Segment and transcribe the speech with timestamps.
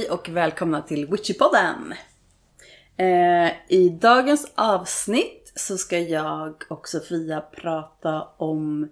[0.00, 1.94] Hej och välkomna till Witchypodden!
[2.96, 8.88] Eh, I dagens avsnitt så ska jag och Sofia prata om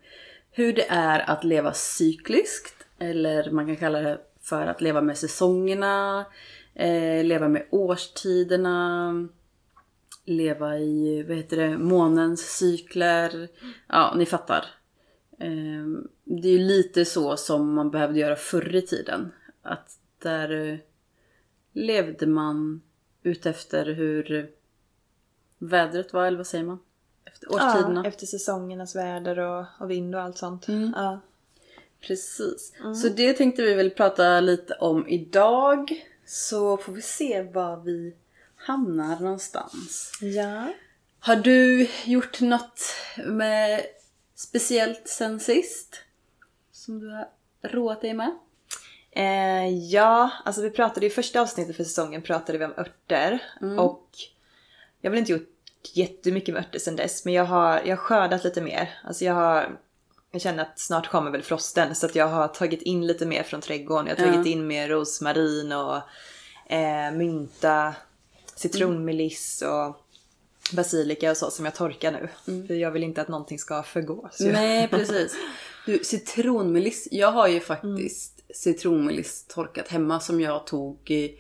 [0.50, 2.86] hur det är att leva cykliskt.
[2.98, 6.25] Eller man kan kalla det för att leva med säsongerna,
[6.75, 9.14] eh, leva med årstiderna,
[10.25, 13.48] leva i, vad heter det, månens cykler.
[13.89, 14.64] Ja, ni fattar.
[15.40, 15.86] Eh,
[16.25, 19.32] det är ju lite så som man behövde göra förr i tiden.
[19.62, 20.79] Att där eh,
[21.72, 22.82] levde man
[23.22, 24.50] utefter hur
[25.59, 26.79] vädret var, eller vad säger man?
[27.25, 28.00] Efter årstiderna.
[28.04, 30.68] Ja, efter säsongernas väder och, och vind och allt sånt.
[30.68, 30.93] Mm.
[30.96, 31.21] Ja.
[32.00, 32.73] Precis.
[33.03, 36.05] Så det tänkte vi väl prata lite om idag.
[36.27, 38.14] Så får vi se var vi
[38.56, 40.12] hamnar någonstans.
[40.20, 40.67] ja.
[41.20, 42.81] Har du gjort något
[43.27, 43.81] med
[44.34, 45.97] speciellt sen sist?
[46.73, 47.29] Som du har
[47.62, 48.39] roat dig med?
[49.19, 53.38] Eh, ja, alltså vi pratade i första avsnittet för säsongen pratade vi om örter.
[53.78, 54.08] Och
[55.00, 55.48] jag har väl inte gjort
[55.94, 57.24] jättemycket med örter sen dess.
[57.24, 58.98] Men jag har, jag har skördat lite mer.
[59.05, 59.78] Alltså jag har
[60.30, 63.42] jag känner att snart kommer väl frosten så att jag har tagit in lite mer
[63.42, 64.06] från trädgården.
[64.06, 64.52] Jag har tagit Ja.
[64.52, 65.96] in mer rosmarin och
[66.72, 67.94] eh, mynta,
[68.55, 69.96] citronmeliss och
[70.77, 72.28] basilika och så som jag torkar nu.
[72.66, 74.28] För jag vill inte att någonting ska förgå.
[74.33, 75.36] Så jag- Nej, precis.
[75.86, 77.08] Du, citronmeliss.
[77.11, 81.31] Jag har ju faktiskt citronmeliss torkat hemma som jag tog eh,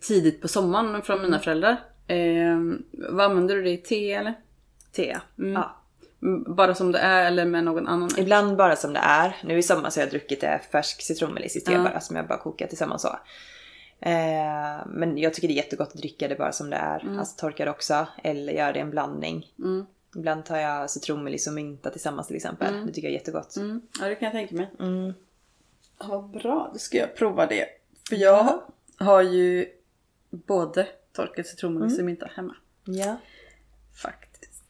[0.00, 1.76] tidigt på sommaren från mina föräldrar.
[2.06, 2.58] Eh,
[3.10, 3.76] vad använder du det i?
[3.76, 4.34] Te eller?
[4.92, 5.16] Te.
[5.36, 5.76] Ja.
[6.22, 8.10] Mm, Bara som det är eller med någon annan?
[8.18, 9.36] Ibland bara som det är.
[9.44, 11.82] Nu i sommar så har jag druckit det färsk citronmeliss i te Ja.
[11.82, 13.08] bara som jag bara kokar tillsammans så.
[14.00, 17.18] Eh, men jag tycker det är jättegott att dricka det bara som det är.
[17.18, 18.06] Alltså torka det också.
[18.22, 19.46] Eller göra det en blandning.
[19.58, 19.86] Mm.
[20.16, 22.86] Ibland tar jag citronmeliss och mynta tillsammans till exempel.
[22.86, 23.56] Det tycker jag är jättegott.
[23.56, 24.70] Mm, ja, det kan jag tänka mig.
[24.80, 25.12] Mm.
[25.98, 27.66] Ja, vad bra, då ska jag prova det.
[28.08, 28.60] För jag
[28.98, 29.66] har ju
[30.30, 32.56] både torkat citronmeliss och mynta hemma.
[32.84, 33.16] Ja.
[34.02, 34.62] Faktiskt.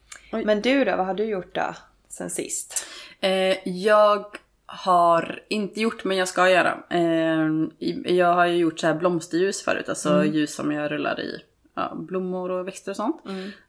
[0.47, 1.75] Men du då, vad har du gjort då?
[2.09, 2.87] Sen sist?
[3.21, 4.37] Eh, jag
[4.67, 6.83] har inte gjort, men jag ska göra.
[6.91, 7.49] Eh,
[7.79, 11.43] i- jag har ju gjort så här blomsterljus förut, alltså ljus som jag rullar i
[11.75, 13.23] ja, blommor och växter och sånt.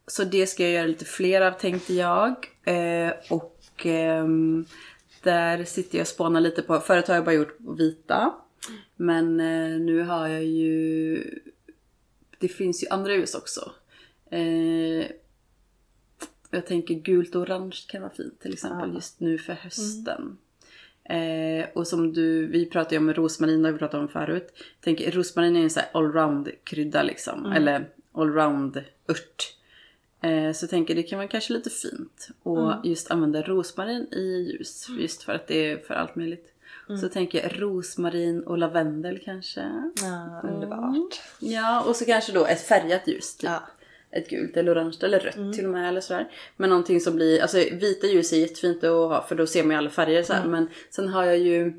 [0.08, 2.36] Så det ska jag göra lite fler av tänkte jag.
[2.64, 4.66] Eh, och ehm,
[5.26, 8.34] där sitter jag och spånar lite på, förut har jag bara gjort vita.
[8.96, 11.24] Men eh, nu har jag ju,
[12.40, 13.72] det finns ju andra ljus också.
[14.32, 15.06] Eh,
[16.50, 20.38] jag tänker gult och orange kan vara fint till exempel just nu för hösten.
[21.04, 24.54] Eh, och som du, vi pratade ju om rosmarin, det har vi pratat om förut.
[24.58, 27.46] Jag tänker rosmarin är en sån här allround krydda liksom.
[27.46, 29.56] Eller allround ört.
[30.26, 32.28] Eh, så jag tänker det kan vara kanske lite fint.
[32.44, 34.88] Och just använda rosmarin i ljus.
[35.00, 36.52] Just för att det är för allt möjligt.
[36.88, 39.92] Så jag tänker jag rosmarin och lavendel kanske.
[40.02, 41.22] Ja, underbart.
[41.40, 43.36] Ja, och så kanske då ett färgat ljus.
[43.36, 43.50] Typ.
[43.50, 43.64] Ja.
[44.12, 46.28] Ett gult eller orange eller rött till och med eller sådär.
[46.58, 49.72] Men någonting som blir, alltså vita ljus är jättefint att ha för då ser man
[49.72, 50.46] ju alla färger så här.
[50.46, 51.74] Men sen har jag ju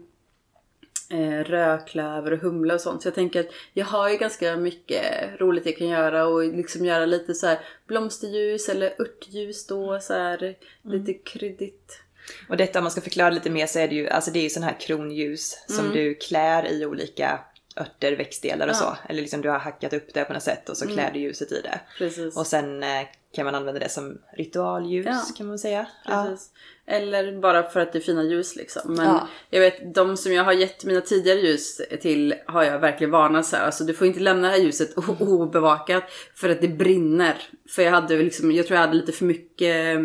[1.11, 3.03] eh, rödklöver och humle och sånt.
[3.03, 5.05] Så jag tänker att jag har ju ganska mycket
[5.41, 10.15] roligt jag kan göra och liksom göra lite så här blomsterljus eller örtljus då så
[10.15, 12.01] här lite kryddigt.
[12.49, 14.43] Och detta om man ska förklara lite mer så är det ju, alltså det är
[14.43, 17.41] ju sån här kronljus som du klär i olika
[17.77, 18.97] örter, växtdelar och så.
[19.09, 21.53] Eller liksom du har hackat upp det på något sätt och så klär du ljuset
[21.53, 21.81] i det.
[21.99, 22.37] Precis.
[22.37, 23.03] Och sen eh,
[23.35, 25.23] kan man använda det som ritualljus Ja.
[25.37, 25.87] kan man säga.
[26.07, 26.51] Precis.
[26.87, 28.95] Eller bara för att det är fina ljus liksom.
[28.95, 29.29] Men Ja.
[29.51, 33.47] jag vet, de som jag har gett mina tidigare ljus till har jag verkligen varnat
[33.47, 33.65] så här.
[33.65, 36.05] Alltså du får inte lämna det här ljuset o- obevakat
[36.35, 37.35] för att det brinner.
[37.69, 39.99] För jag hade liksom, jag tror jag hade lite för mycket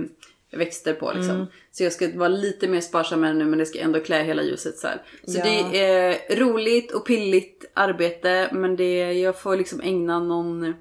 [0.52, 1.48] växter på liksom.
[1.72, 4.24] Så jag ska vara lite mer sparsam med det nu men det ska ändå klä
[4.24, 5.02] hela ljuset så här.
[5.28, 5.44] Så Ja.
[5.44, 10.74] det är roligt och pilligt arbete men det, jag får liksom ägna någon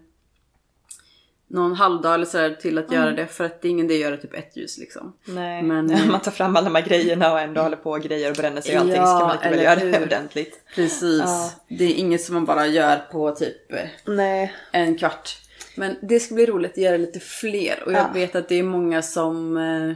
[1.53, 4.01] någon halvdag eller sådär till att göra det för att det är ingen idé att
[4.01, 5.13] göra typ ett ljus liksom.
[5.25, 8.03] Nej, Men, eh, man tar fram alla de här grejerna och ändå håller på och
[8.03, 10.61] grejer och bränner sig och allting så kan man lika väl göra det ordentligt.
[10.75, 11.23] Precis.
[11.25, 11.53] Ja.
[11.69, 13.73] Det är inget som man bara gör på typ
[14.05, 14.55] Nej.
[14.73, 15.39] en kvart.
[15.75, 18.11] Men det ska bli roligt att göra lite fler och jag Ja.
[18.15, 19.91] vet att det är många som eh,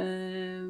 [0.00, 0.64] eh,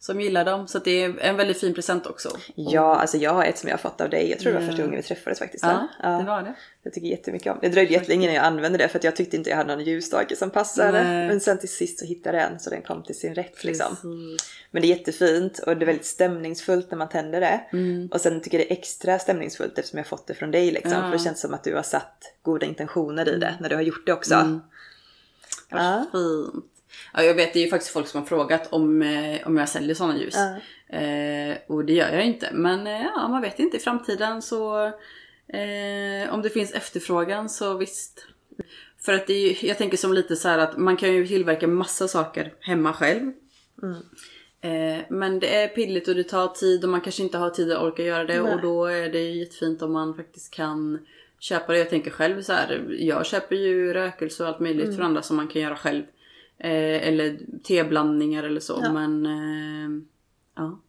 [0.00, 0.68] som gillar dem.
[0.68, 2.36] Så det är en väldigt fin present också.
[2.54, 4.30] Ja, alltså jag har ett som jag har fått av dig.
[4.30, 5.64] Jag tror det var första gången vi träffades faktiskt.
[5.64, 6.18] Ja, va?
[6.18, 6.54] det var det.
[6.82, 7.68] Jag tycker jättemycket om det.
[7.68, 9.84] Det dröjde jättelänge innan jag använde det för att jag tyckte inte jag hade någon
[9.84, 11.02] ljusstake som passade.
[11.02, 11.28] Nej.
[11.28, 13.96] Men sen till sist så hittade jag en så den kom till sin rätt liksom.
[14.70, 17.60] Men det är jättefint och det är väldigt stämningsfullt när man tänder det.
[18.10, 20.92] Och sen tycker jag det är extra stämningsfullt eftersom jag fått det från dig liksom.
[20.92, 21.02] Ja.
[21.02, 23.82] För det känns som att du har satt goda intentioner i det när du har
[23.82, 24.60] gjort det också.
[25.68, 26.06] Ja.
[26.12, 26.64] Fint.
[27.14, 29.68] Ja, jag vet, det är ju faktiskt folk som har frågat om, eh, om jag
[29.68, 30.34] säljer sådana ljus.
[30.36, 30.96] Ja.
[30.96, 32.48] Eh, och det gör jag inte.
[32.52, 33.76] Men eh, ja, man vet inte.
[33.76, 34.92] I framtiden så
[35.52, 38.26] Eh, om det finns efterfrågan så visst.
[38.98, 41.66] För att det är jag tänker som lite så här att man kan ju tillverka
[41.66, 43.32] massa saker hemma själv.
[44.60, 47.72] Eh, men det är pilligt och det tar tid och man kanske inte har tid
[47.72, 48.54] att orka göra det Nej.
[48.54, 51.06] och då är det ju jättefint om man faktiskt kan
[51.38, 51.78] köpa det.
[51.78, 55.36] Jag tänker själv så här, jag köper ju rökelse och allt möjligt för andra som
[55.36, 56.02] man kan göra själv.
[56.60, 58.92] Eh, eller teblandningar eller så Ja.
[58.92, 60.02] men eh,
[60.56, 60.80] ja.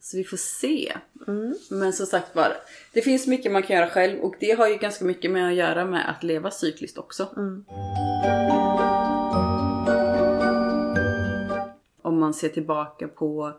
[0.00, 0.92] Så vi får se.
[1.28, 1.54] Mm.
[1.70, 2.52] Men som sagt var,
[2.92, 5.54] det finns mycket man kan göra själv och det har ju ganska mycket med att
[5.54, 7.28] göra med att leva cykliskt också.
[7.36, 7.64] Mm.
[12.02, 13.52] Om man ser tillbaka på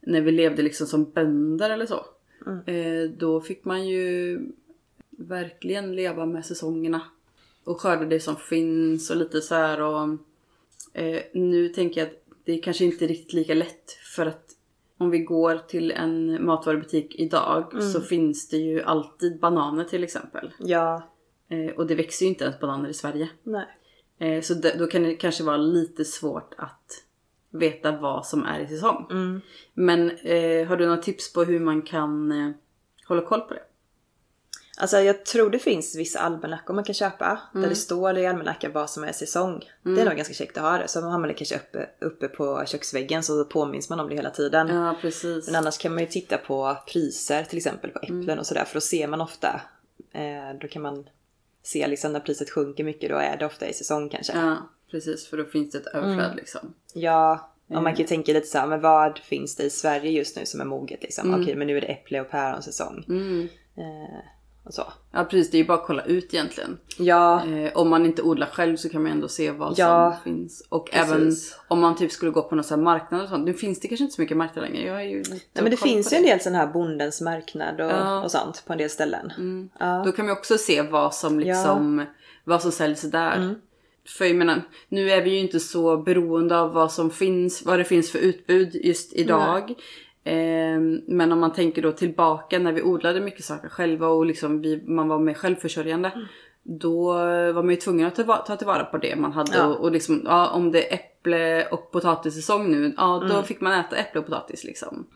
[0.00, 2.04] när vi levde liksom som bönder eller så.
[2.66, 4.40] Eh, då fick man ju
[5.10, 7.00] verkligen leva med säsongerna.
[7.64, 10.08] Och skörda det som finns och lite så här och
[10.94, 14.44] eh, nu tänker jag att det är kanske inte riktigt lika lätt för att
[14.98, 20.52] om vi går till en matvarubutik idag så finns det ju alltid bananer till exempel.
[20.58, 21.10] Ja.
[21.48, 23.28] Eh, och det växer ju inte ens bananer i Sverige.
[23.42, 23.66] Nej.
[24.18, 27.04] Eh, så då kan det kanske vara lite svårt att
[27.50, 29.06] veta vad som är i säsong.
[29.10, 29.40] Mm.
[29.74, 32.50] Men eh, har du några tips på hur man kan eh,
[33.06, 33.62] hålla koll på det?
[34.80, 37.40] Alltså jag tror det finns vissa almanackor man kan köpa.
[37.54, 39.64] Där det står i almanackan vad som är säsong.
[39.82, 40.88] Det är nog ganska käckt att ha det.
[40.88, 44.30] Så har man det kanske uppe, uppe på köksväggen så påminns man om det hela
[44.30, 44.68] tiden.
[44.68, 45.46] Ja precis.
[45.46, 48.64] Men annars kan man ju titta på priser till exempel på äpplen och sådär.
[48.64, 49.60] För då ser man ofta.
[50.12, 51.08] Eh, då kan man
[51.62, 54.32] se liksom när priset sjunker mycket då är det ofta i säsong kanske.
[54.32, 54.56] Ja
[54.90, 56.74] precis för då finns det ett överflöd liksom.
[56.94, 60.10] Ja, och man kan ju tänka lite så här, men vad finns det i Sverige
[60.10, 61.42] just nu som är moget liksom?
[61.42, 63.04] Okej, men nu är det äpple och päronsäsong.
[63.08, 63.48] Mm.
[63.76, 64.20] Eh,
[64.72, 64.92] så.
[65.12, 66.78] Ja precis, det är ju bara att kolla ut egentligen.
[66.98, 70.32] Ja, Eh, om man inte odlar själv så kan man ändå se vad Ja, som
[70.32, 70.66] finns.
[70.68, 71.10] Och precis.
[71.10, 71.32] även
[71.68, 73.44] om man typ skulle gå på någon sån här marknad och sånt.
[73.44, 74.86] Nu finns det kanske inte så mycket marknader längre.
[74.86, 77.90] Jag är ju Nej, men det finns ju en del sån här bondens marknad och,
[77.90, 78.22] Ja.
[78.24, 79.32] och sånt på en del ställen.
[79.78, 80.02] Ja.
[80.06, 82.06] Då kan man också se vad som liksom,
[82.44, 83.36] vad som säljs där.
[83.36, 83.54] Mm.
[84.18, 87.78] För jag menar, nu är vi ju inte så beroende av vad som finns, vad
[87.78, 89.70] det finns för utbud just idag.
[89.70, 89.74] Ehm,
[91.06, 94.82] men om man tänker då tillbaka när vi odlade mycket saker själva och liksom vi,
[94.86, 96.08] man var mer självförsörjande.
[96.14, 96.26] Mm.
[96.62, 97.12] Då
[97.52, 99.56] var man ju tvungen att ta, ta tillvara på det man hade.
[99.56, 99.66] Ja.
[99.66, 103.44] Och, och liksom, ja, om det är äpple och potatissäsong nu, ja då Mm.
[103.44, 105.06] fick man äta äpple och potatis liksom.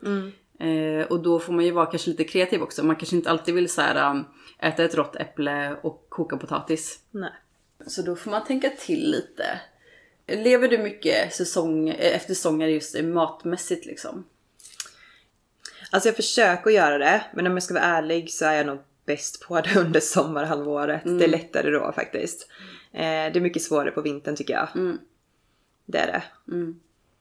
[0.59, 2.85] Eh, och då får man ju vara kanske lite kreativ också.
[2.85, 4.25] Man kanske inte alltid vill så här, um,
[4.59, 6.99] äta ett rått äpple och koka potatis.
[7.11, 7.31] Nej.
[7.87, 9.45] Så då får man tänka till lite.
[10.27, 14.25] Lever du mycket säsong, efter säsonger just matmässigt liksom?
[15.91, 18.79] Alltså jag försöker göra det, men om jag ska vara ärlig så är jag nog
[19.07, 21.03] bäst på det under sommarhalvåret.
[21.19, 22.49] Det är lättare då faktiskt.
[22.93, 24.69] Eh, det är mycket svårare på vintern tycker jag.
[25.87, 26.23] Det är det.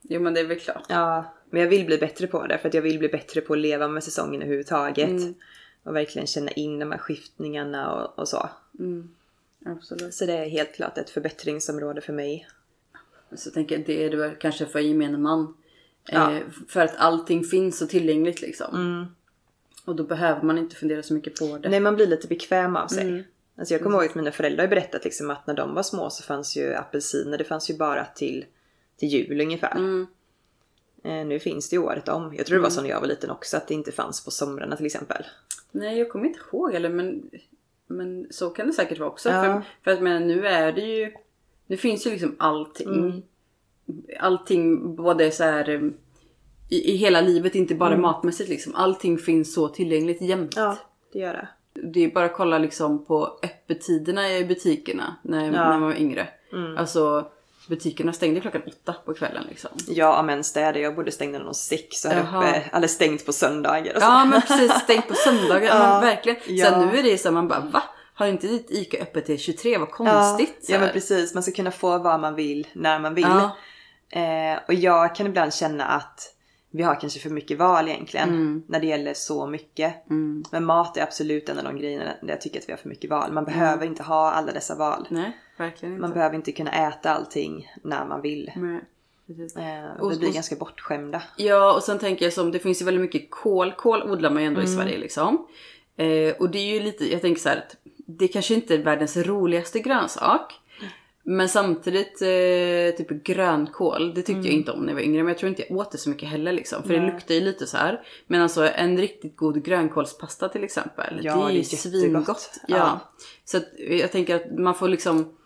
[0.02, 0.86] Jo men det är väl klart.
[0.90, 3.54] Ja, men jag vill bli bättre på det för att jag vill bli bättre på
[3.54, 5.10] att leva med säsongen överhuvudtaget.
[5.84, 8.50] Och verkligen känna in de här skiftningarna och, och så.
[9.66, 10.14] Absolut.
[10.14, 12.48] Så det är helt klart ett förbättringsområde för mig.
[13.36, 15.54] Så jag tänker det är det väl kanske för gemene man.
[16.06, 16.32] Ja.
[16.32, 19.08] Eh, för att allting finns så tillgängligt liksom.
[19.86, 21.70] Och då behöver man inte fundera så mycket på det.
[21.70, 23.28] Nej, man blir lite bekväm av sig.
[23.56, 26.10] Alltså jag kommer ihåg att mina föräldrar har berättat liksom att när de var små
[26.10, 28.46] så fanns ju apelsiner, det fanns ju bara till,
[28.98, 29.78] till jul ungefär.
[31.04, 32.34] Eh, nu finns det ju året om.
[32.36, 34.32] Jag tror det var så när jag var liten också, att det inte fanns på
[34.32, 35.26] somrarna till exempel.
[35.72, 37.30] Nej jag kommer inte ihåg eller men,
[37.88, 39.30] men så kan det säkert vara också.
[39.30, 39.44] Ja.
[39.44, 41.14] För, för att men, nu är det ju,
[41.68, 43.24] nu finns ju liksom allting.
[44.20, 45.94] Allting både så här um,
[46.70, 48.76] i, i hela livet, inte bara matmässigt liksom.
[48.76, 50.54] Allting finns så tillgängligt jämt.
[50.56, 50.78] Ja,
[51.14, 51.48] det gör det.
[51.94, 56.28] Det är bara att kolla liksom på öppettiderna i butikerna när, när man var yngre.
[56.78, 57.28] Alltså
[57.70, 59.70] butikerna stängde klockan åtta på kvällen liksom.
[59.88, 60.80] Ja, men städer.
[60.80, 62.40] Jag bodde stängd någon sex här Jaha.
[62.40, 62.70] uppe.
[62.74, 64.08] Eller stängt på söndagar och så.
[64.08, 65.68] Ja men precis, stängt på söndagar.
[65.68, 65.90] Ja.
[65.90, 66.38] Men verkligen.
[66.48, 66.66] Ja.
[66.66, 67.84] Sen nu är det så här, man bara va?
[68.16, 69.78] Har inte ditt ICA öppet till 23?
[69.78, 70.66] Vad Ja, konstigt.
[70.68, 70.86] ja här.
[70.86, 71.34] men precis.
[71.34, 73.24] Man ska kunna få vad man vill när man vill.
[73.24, 73.58] Ja.
[74.16, 76.30] Eh, och jag kan ibland känna att
[76.72, 78.30] vi har kanske för mycket val egentligen.
[78.30, 78.64] Mm.
[78.68, 79.96] När det gäller så mycket.
[80.52, 82.90] Men mat är absolut en av de grejerna där jag tycker att vi har för
[82.90, 83.32] mycket val.
[83.32, 83.60] Man Mm.
[83.60, 85.08] behöver inte ha alla dessa val.
[85.10, 86.02] Nej, verkligen inte.
[86.02, 88.52] Man behöver inte kunna äta allting när man vill.
[88.56, 88.80] Nej.
[89.58, 91.24] Eh, Och- vi blir och- ganska bortskämda.
[91.38, 93.72] Ja och sen tänker jag som det finns ju väldigt mycket kål.
[93.72, 95.48] Kål odlar man ju ändå i Sverige liksom.
[95.98, 98.78] Eh, och det är ju lite, jag tänker så här att det kanske inte är
[98.84, 100.60] världens roligaste grönsak.
[101.26, 105.24] Men samtidigt, eh, typ grönkål, det tyckte jag inte om när jag var yngre.
[105.24, 106.84] Men jag tror inte jag åt det så mycket heller liksom.
[106.84, 108.02] För det luktar ju lite så här.
[108.28, 111.20] Men alltså en riktigt god grönkålspasta till exempel.
[111.24, 112.60] Ja, det är det ju svingott.
[112.68, 112.78] Ja.
[112.78, 113.00] Ja.
[113.46, 115.38] Så att jag tänker att man får liksom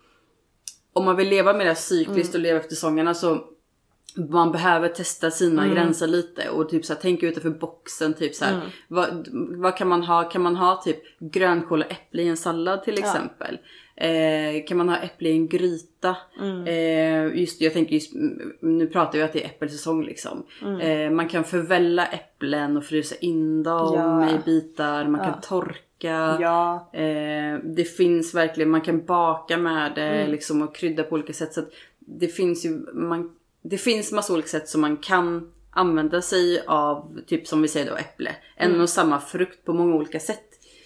[0.93, 3.43] om man vill leva mer cykliskt och leva efter säsongerna så
[4.29, 8.13] man behöver testa sina gränser lite och typ så här, tänka utanför boxen.
[8.13, 10.24] Typ så här, vad, vad kan man ha?
[10.24, 13.57] Kan man ha typ grönkål och äpple i en sallad till exempel?
[13.99, 16.15] Eh, kan man ha äpple i en gryta?
[16.67, 18.11] Eh, just jag tänker just,
[18.61, 20.43] nu pratar vi att det är äppelsäsong liksom.
[20.81, 24.29] Eh, man kan förvälla äpplen och frysa in dem Ja.
[24.29, 25.07] i bitar.
[25.07, 26.37] Man kan torka.
[26.41, 26.89] Ja.
[26.93, 30.31] Eh, det finns verkligen, man kan baka med det Mm.
[30.31, 31.53] liksom och krydda på olika sätt.
[31.53, 31.61] Så
[31.99, 37.19] det finns ju, man, det finns massa olika sätt som man kan använda sig av,
[37.27, 38.35] typ som vi säger då äpple.
[38.55, 38.81] En Mm.
[38.81, 40.43] och samma frukt på många olika sätt.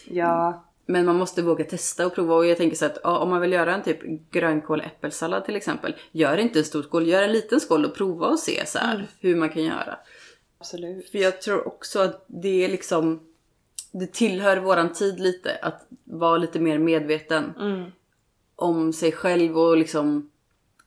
[0.10, 0.66] Ja.
[0.92, 3.42] Men man måste våga testa och prova och jag tänker så att ja, om man
[3.42, 4.00] vill göra en typ
[4.32, 5.96] grönkål äppelsallad till exempel.
[6.12, 9.08] Gör inte en stor skål, gör en liten skål och prova och se så här
[9.20, 9.98] hur man kan göra.
[10.58, 11.10] Absolut.
[11.10, 13.20] För jag tror också att det är liksom,
[13.92, 17.92] det tillhör våran tid lite att vara lite mer medveten Mm.
[18.56, 20.30] om sig själv och liksom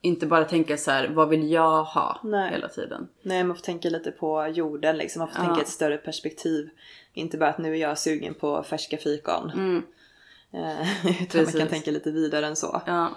[0.01, 2.51] inte bara tänka så här: vad vill jag ha Nej.
[2.51, 3.07] hela tiden.
[3.21, 5.19] Nej, man får tänka lite på jorden liksom.
[5.19, 5.45] Man får Ja.
[5.47, 6.69] tänka ett större perspektiv.
[7.13, 9.49] Inte bara att nu är jag sugen på färska fikon.
[9.49, 9.83] Mm.
[10.51, 12.81] Eh, utan man kan tänka lite vidare än så.
[12.85, 13.09] Ja.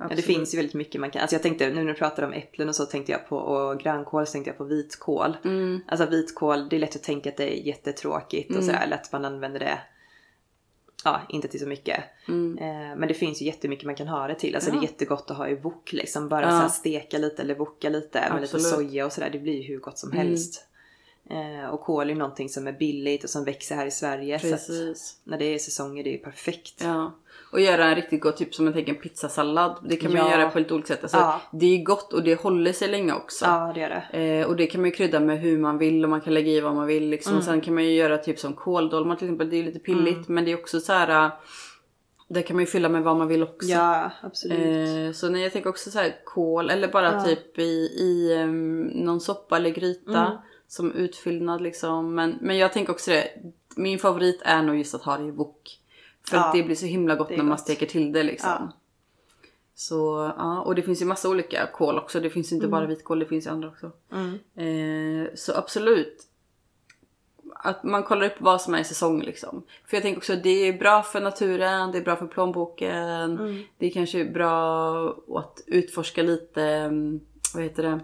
[0.00, 0.36] Ja, det absolut.
[0.36, 1.22] finns ju väldigt mycket man kan.
[1.22, 3.80] Alltså jag tänkte, nu när du pratar om äpplen och så tänkte jag på, och
[3.80, 5.36] grönkål så tänkte jag på vitkål.
[5.44, 5.80] Mm.
[5.88, 8.86] Alltså vitkål, det är lätt att tänka att det är jättetråkigt och sådär.
[8.86, 9.78] Lätt att man använder det,
[11.04, 12.04] ja, inte till så mycket.
[12.28, 12.58] Mm.
[12.58, 14.54] Eh, men det finns ju jättemycket man kan ha det till.
[14.54, 16.28] Alltså det är jättegott att ha i wok liksom.
[16.28, 16.62] Bara Ja.
[16.62, 18.66] så steka lite eller woka lite med lite Absolut.
[18.88, 19.30] soja och sådär.
[19.30, 20.66] Det blir ju hur gott som helst.
[21.30, 24.38] Eh, och kål är någonting som är billigt och som växer här i Sverige.
[24.38, 25.16] Så Precis.
[25.24, 26.74] när det är säsonger det är ju perfekt.
[26.84, 27.12] Ja.
[27.52, 29.76] Och göra en riktigt god, typ som jag tänker en pizzasallad.
[29.88, 30.30] Det kan man Ja.
[30.38, 31.02] göra på lite olika sätt.
[31.02, 31.40] Alltså, Ja.
[31.52, 33.44] Det är gott och det håller sig länge också.
[33.44, 34.18] Ja, det är det.
[34.18, 36.50] Eh, och det kan man ju krydda med hur man vill och man kan lägga
[36.52, 37.08] i vad man vill.
[37.08, 37.30] Liksom.
[37.32, 37.38] Mm.
[37.38, 39.50] Och sen kan man ju göra typ som kåldolmar till exempel.
[39.50, 41.24] Det är lite pilligt men det är också så här.
[41.26, 41.32] äh,
[42.28, 43.68] Det kan man ju fylla med vad man vill också.
[43.68, 45.08] Ja, absolut.
[45.08, 47.24] Eh, så när jag tänker också så här kål eller bara Ja.
[47.24, 47.62] typ i,
[48.00, 50.26] i em, någon soppa eller gryta.
[50.26, 50.38] Mm.
[50.70, 52.14] Som utfyllnad liksom.
[52.14, 53.28] Men, men jag tänker också det.
[53.76, 55.78] Min favorit är nog just att ha det i wok.
[56.28, 57.60] För Ja, att det blir så himla gott när man gott.
[57.60, 58.50] steker till det liksom.
[58.50, 58.72] Ja.
[59.74, 62.20] Så ja, och det finns ju massa olika kål också.
[62.20, 63.90] Det finns inte bara vitkål, det finns ju andra också.
[64.12, 65.24] Mm.
[65.24, 66.26] Eh, så absolut.
[67.54, 69.62] Att man kollar upp vad som är i säsong liksom.
[69.86, 73.38] För jag tänker också att det är bra för naturen, det är bra för plånboken.
[73.38, 73.62] Mm.
[73.78, 77.20] Det är kanske bra att utforska lite, mm,
[77.54, 78.00] vad heter det,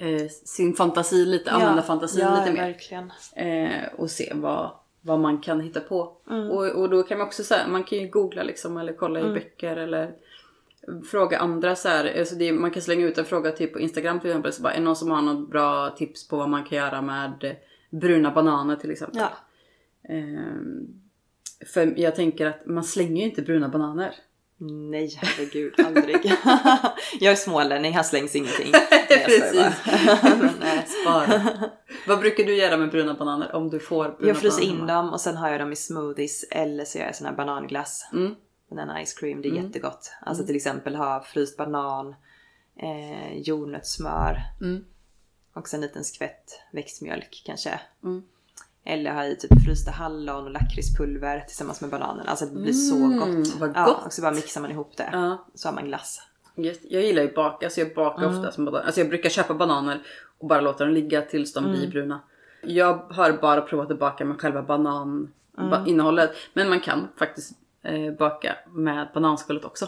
[0.00, 2.66] eh, sin fantasi lite, använda fantasin ja, lite mer.
[2.66, 3.12] verkligen.
[3.36, 6.12] Eh, och se vad, vad man kan hitta på.
[6.30, 6.50] Mm.
[6.50, 9.30] Och, och då kan man också säga, man kan ju googla liksom eller kolla Mm.
[9.30, 10.12] i böcker eller
[11.10, 12.18] fråga andra så här.
[12.18, 14.52] Alltså det, man kan slänga ut en fråga typ på Instagram till exempel.
[14.52, 17.02] Så bara, är det någon som har något bra tips på vad man kan göra
[17.02, 17.56] med
[17.90, 19.20] bruna bananer till exempel?
[19.20, 19.30] Ja.
[20.14, 20.86] Ehm,
[21.74, 24.14] för jag tänker att man slänger ju inte bruna bananer.
[24.62, 26.16] Nej, herregud, aldrig.
[27.20, 28.72] jag är smålänning, här slängs ingenting.
[29.08, 29.72] Nej.
[30.22, 30.86] Men, nej.
[31.02, 31.42] Spara.
[32.06, 35.10] vad brukar du göra med bruna bananer om du får bruna Jag fryser in dem
[35.12, 38.08] och sen har jag dem i smoothies eller så gör jag sån här bananglass.
[38.12, 38.34] Mm.
[38.70, 40.12] Banana ice cream, det är jättegott.
[40.20, 42.14] Alltså till exempel ha fryst banan,
[42.82, 44.84] eh, jordnötssmör Mm.
[45.54, 47.80] och sen en liten skvätt växtmjölk kanske.
[48.04, 48.22] Mm.
[48.84, 52.26] Eller ha i typ frysta hallon och lakritspulver tillsammans med bananen.
[52.28, 53.54] Alltså det blir så Mm, gott.
[53.60, 54.06] vad Ja, gott.
[54.06, 55.08] och så bara mixar man ihop det.
[55.12, 55.44] Ja.
[55.54, 56.20] Så har man glass.
[56.54, 58.38] Just, jag gillar ju baka, alltså jag bakar Mm.
[58.38, 58.84] ofta som bananer.
[58.86, 60.00] Alltså jag brukar köpa bananer
[60.38, 61.76] och bara låta dem ligga tills de Mm.
[61.78, 62.20] blir bruna.
[62.62, 66.28] Jag har bara provat att baka med själva banan Mm.
[66.52, 69.86] Men man kan faktiskt eh, baka med bananskalet också.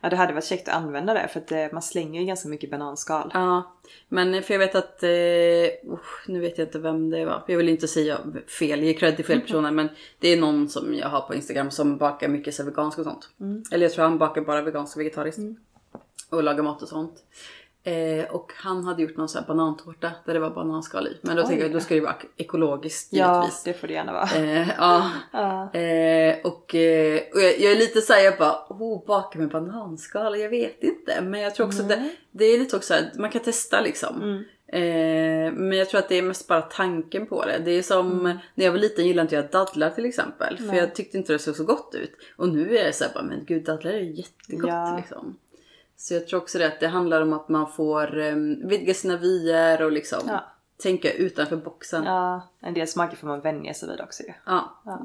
[0.00, 2.48] Ja det hade varit käckt att använda det för att eh, man slänger ju ganska
[2.48, 3.30] mycket bananskal.
[3.34, 3.76] Ja,
[4.08, 7.44] men eh, för jag vet att, eh, usch, nu vet jag inte vem det var.
[7.46, 8.18] Jag vill inte säga
[8.58, 9.70] fel, ge cred till fel personer.
[9.70, 9.88] men
[10.18, 13.28] det är någon som jag har på Instagram som bakar mycket så veganskt och sånt.
[13.72, 15.40] Eller jag tror han bakar bara veganskt och vegetariskt.
[16.30, 17.22] Och lagar mat och sånt.
[17.88, 21.16] Eh, och han hade gjort någon sån här banantårta där det var bananskal i.
[21.22, 23.62] Men då tänker jag då ska det vara ekologiskt Ja, givetvis.
[23.62, 24.28] det får det gärna vara.
[24.36, 25.10] Eh, ja.
[25.32, 25.74] Ja.
[25.80, 30.40] Eh, och eh, och jag, jag är lite såhär, jag bara, oh, baka med bananskal,
[30.40, 31.20] jag vet inte.
[31.22, 34.22] Men jag tror också att det, det är lite också att man kan testa liksom.
[34.22, 34.44] Mm.
[34.72, 37.58] Eh, men jag tror att det är mest bara tanken på det.
[37.64, 38.38] Det är som Mm.
[38.54, 40.58] när jag var liten gillade inte jag dadlar till exempel.
[40.58, 42.12] För jag tyckte inte det såg så gott ut.
[42.36, 44.96] Och nu är jag såhär bara, men gud dadlar är jättegott Ja.
[44.96, 45.36] liksom.
[46.00, 49.16] Så jag tror också det att det handlar om att man får um, vidga sina
[49.16, 50.44] vyer och liksom Ja.
[50.76, 52.04] tänka utanför boxen.
[52.04, 54.32] Ja, ja, en del smaker får man vänja sig vid också ju.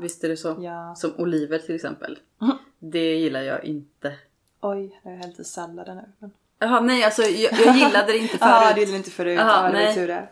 [0.01, 0.55] visst är det så.
[0.59, 0.95] Ja.
[0.95, 2.19] Som oliver till exempel.
[2.79, 4.13] Det gillar jag inte.
[4.61, 6.29] Oj, nu har jag hällt i salladen nu.
[6.63, 8.75] Jaha nej alltså jag, jag gillade det inte Ja, förut.
[8.75, 9.35] det gillade inte förut.
[9.37, 9.87] Jaha, ja, det var nej.
[9.87, 10.27] ju tur det.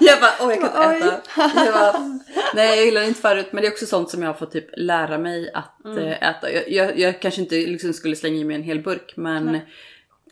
[0.00, 1.64] jag bara oj jag kan inte äta.
[1.64, 2.20] Jag bara,
[2.54, 4.52] nej jag gillar det inte förut men det är också sånt som jag har fått
[4.52, 5.98] typ lära mig att Mm.
[5.98, 6.52] eh, äta.
[6.52, 9.58] Jag, jag, jag kanske inte liksom skulle slänga i mig en hel burk men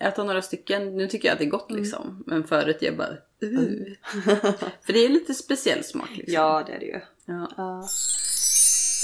[0.00, 0.96] äta några stycken.
[0.96, 2.24] Nu tycker jag att det är gott liksom.
[2.26, 3.08] Men förut jag bara
[3.44, 3.84] uh.
[4.86, 6.34] För det är lite speciell smak liksom.
[6.34, 7.00] Ja, det är det ju.
[7.26, 7.48] Ja.
[7.56, 7.88] Ja.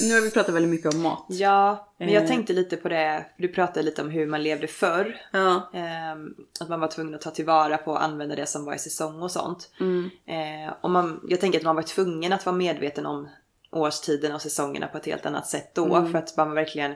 [0.02, 1.24] Nu har vi pratat väldigt mycket om mat.
[1.28, 2.28] Ja, men jag Eh.
[2.28, 5.16] tänkte lite på det, du pratade lite om hur man levde förr.
[5.32, 5.70] Ja.
[5.74, 8.78] Ehm, att man var tvungen att ta tillvara på och använda det som var i
[8.78, 9.70] säsong och sånt.
[9.80, 10.10] Mm.
[10.26, 13.28] Eh, och man, jag tänker att man var tvungen att vara medveten om
[13.70, 15.94] årstiderna och säsongerna på ett helt annat sätt då.
[15.94, 16.12] Mm.
[16.12, 16.94] För att man verkligen,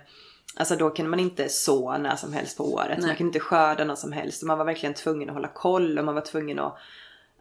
[0.57, 2.99] alltså då kunde man inte så när som helst på året.
[2.99, 3.07] Nej.
[3.07, 4.43] Man kunde inte skörda när som helst.
[4.43, 6.77] Man var verkligen tvungen att hålla koll och man var tvungen att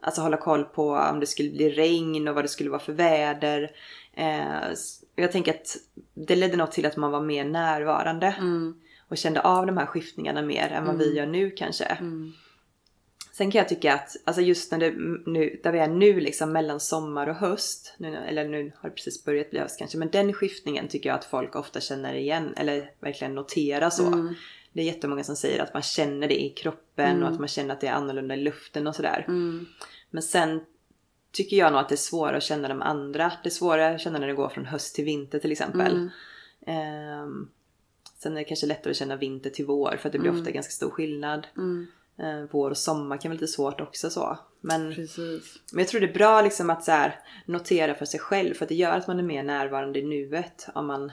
[0.00, 2.92] alltså, hålla koll på om det skulle bli regn och vad det skulle vara för
[2.92, 3.70] väder.
[4.14, 4.72] Eh,
[5.14, 5.76] jag tänker att
[6.14, 8.74] det ledde nog till att man var mer närvarande Mm.
[9.08, 11.84] och kände av de här skiftningarna mer än vad vi gör nu kanske.
[11.84, 12.32] Mm.
[13.32, 14.90] Sen kan jag tycka att alltså just när det,
[15.26, 18.94] nu, där vi är nu liksom mellan sommar och höst, nu, eller nu har det
[18.94, 22.54] precis börjat bli höst kanske, men den skiftningen tycker jag att folk ofta känner igen
[22.56, 24.06] eller verkligen noterar så.
[24.06, 24.34] Mm.
[24.72, 27.74] Det är jättemånga som säger att man känner det i kroppen och att man känner
[27.74, 29.24] att det är annorlunda i luften och sådär.
[29.28, 29.66] Mm.
[30.10, 30.60] Men sen
[31.34, 33.32] tycker jag nog att det är svårare att känna de andra.
[33.42, 35.92] Det är svårare att känna när det går från höst till vinter till exempel.
[35.92, 36.10] Mm.
[36.66, 37.48] Ehm,
[38.18, 40.50] sen är det kanske lättare att känna vinter till vår för att det blir ofta
[40.50, 41.46] ganska stor skillnad.
[41.56, 41.86] Mm.
[42.18, 44.38] Eh, vår och sommar kan vara lite svårt också så.
[44.60, 45.58] Men, Precis.
[45.72, 48.64] men jag tror det är bra liksom att så här, notera för sig själv för
[48.64, 51.12] att det gör att man är mer närvarande i nuet om man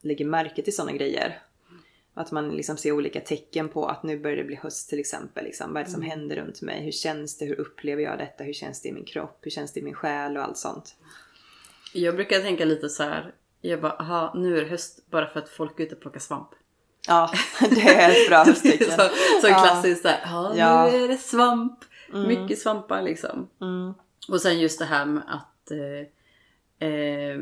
[0.00, 1.42] lägger märke till sådana grejer.
[2.14, 5.44] Att man liksom ser olika tecken på att nu börjar det bli höst till exempel.
[5.44, 5.72] Liksom.
[5.72, 6.82] Vad är det som händer runt mig?
[6.84, 7.44] Hur känns det?
[7.44, 8.44] Hur upplever jag detta?
[8.44, 9.38] Hur känns det i min kropp?
[9.42, 10.94] Hur känns det i min själ och allt sånt?
[11.94, 13.34] Jag brukar tänka lite så här.
[13.60, 16.20] Jag bara, aha, nu är det höst bara för att folk är ute och plockar
[16.20, 16.48] svamp.
[17.08, 17.30] Ja,
[17.70, 18.90] det är ett bra hösttecken.
[18.90, 19.08] så,
[19.40, 20.20] så klassiskt där.
[20.24, 20.88] Ja, Ja.
[20.92, 21.78] nu är det svamp.
[22.26, 23.48] Mycket svampar liksom.
[23.60, 23.94] Mm.
[24.28, 27.38] Och sen just det här med att eh, eh,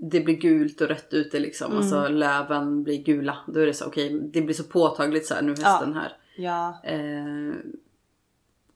[0.00, 1.66] det blir gult och rött ute liksom.
[1.66, 1.78] Mm.
[1.78, 3.36] Alltså löven blir gula.
[3.46, 6.12] Då är det så okej, det blir så påtagligt så här nu hösten här.
[6.36, 7.54] Ja, Eh,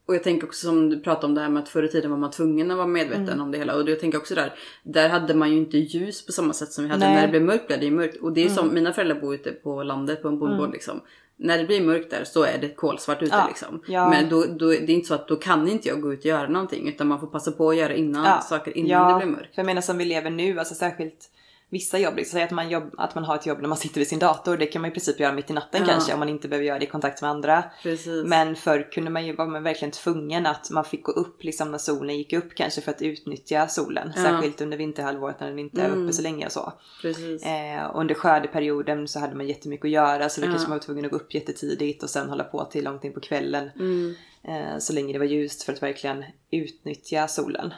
[0.06, 2.10] och jag tänker också som du pratade om det här med att förr i tiden
[2.10, 3.40] var man tvungen att vara medveten Mm.
[3.40, 3.76] om det hela.
[3.76, 6.84] Och jag tänker också där, där hade man ju inte ljus på samma sätt som
[6.84, 7.00] vi hade.
[7.00, 7.08] Nej.
[7.08, 7.16] Mm.
[7.20, 8.16] När det blev mörkt blev det ju mörkt.
[8.22, 11.00] Och det är som, mina föräldrar bor ute på landet på en bondgård liksom.
[11.36, 13.46] När det blir mörkt där så är det kolsvart ute Ja.
[13.48, 13.82] liksom.
[13.86, 14.10] Ja.
[14.10, 16.26] Men då, då, det är inte så att då kan inte jag gå ut och
[16.26, 16.88] göra någonting.
[16.88, 18.40] Utan man får passa på att göra innan, Ja.
[18.40, 19.54] saker innan det blir mörkt.
[19.54, 21.30] För jag menar som vi lever nu, alltså särskilt
[21.72, 24.08] vissa jobb, liksom, att man, jobb, att man har ett jobb när man sitter vid
[24.08, 25.92] sin dator, det kan man i princip göra mitt i natten Ja.
[25.92, 27.64] kanske om man inte behöver göra det i kontakt med andra.
[27.82, 28.24] Precis.
[28.26, 31.78] Men förr kunde man ju vara verkligen tvungen att man fick gå upp liksom när
[31.78, 34.12] solen gick upp kanske för att utnyttja solen.
[34.16, 34.22] Ja.
[34.22, 36.04] Särskilt under vinterhalvåret när den inte är Mm.
[36.04, 36.72] uppe så länge och så.
[37.02, 37.46] Precis.
[37.46, 40.50] Eh, under skördeperioden så hade man jättemycket att göra så då Ja.
[40.50, 43.12] kanske man var tvungen att gå upp jättetidigt och sen hålla på till långt in
[43.14, 43.70] på kvällen.
[43.78, 44.14] Mm.
[44.48, 47.74] Eh, så länge det var ljust för att verkligen utnyttja solen.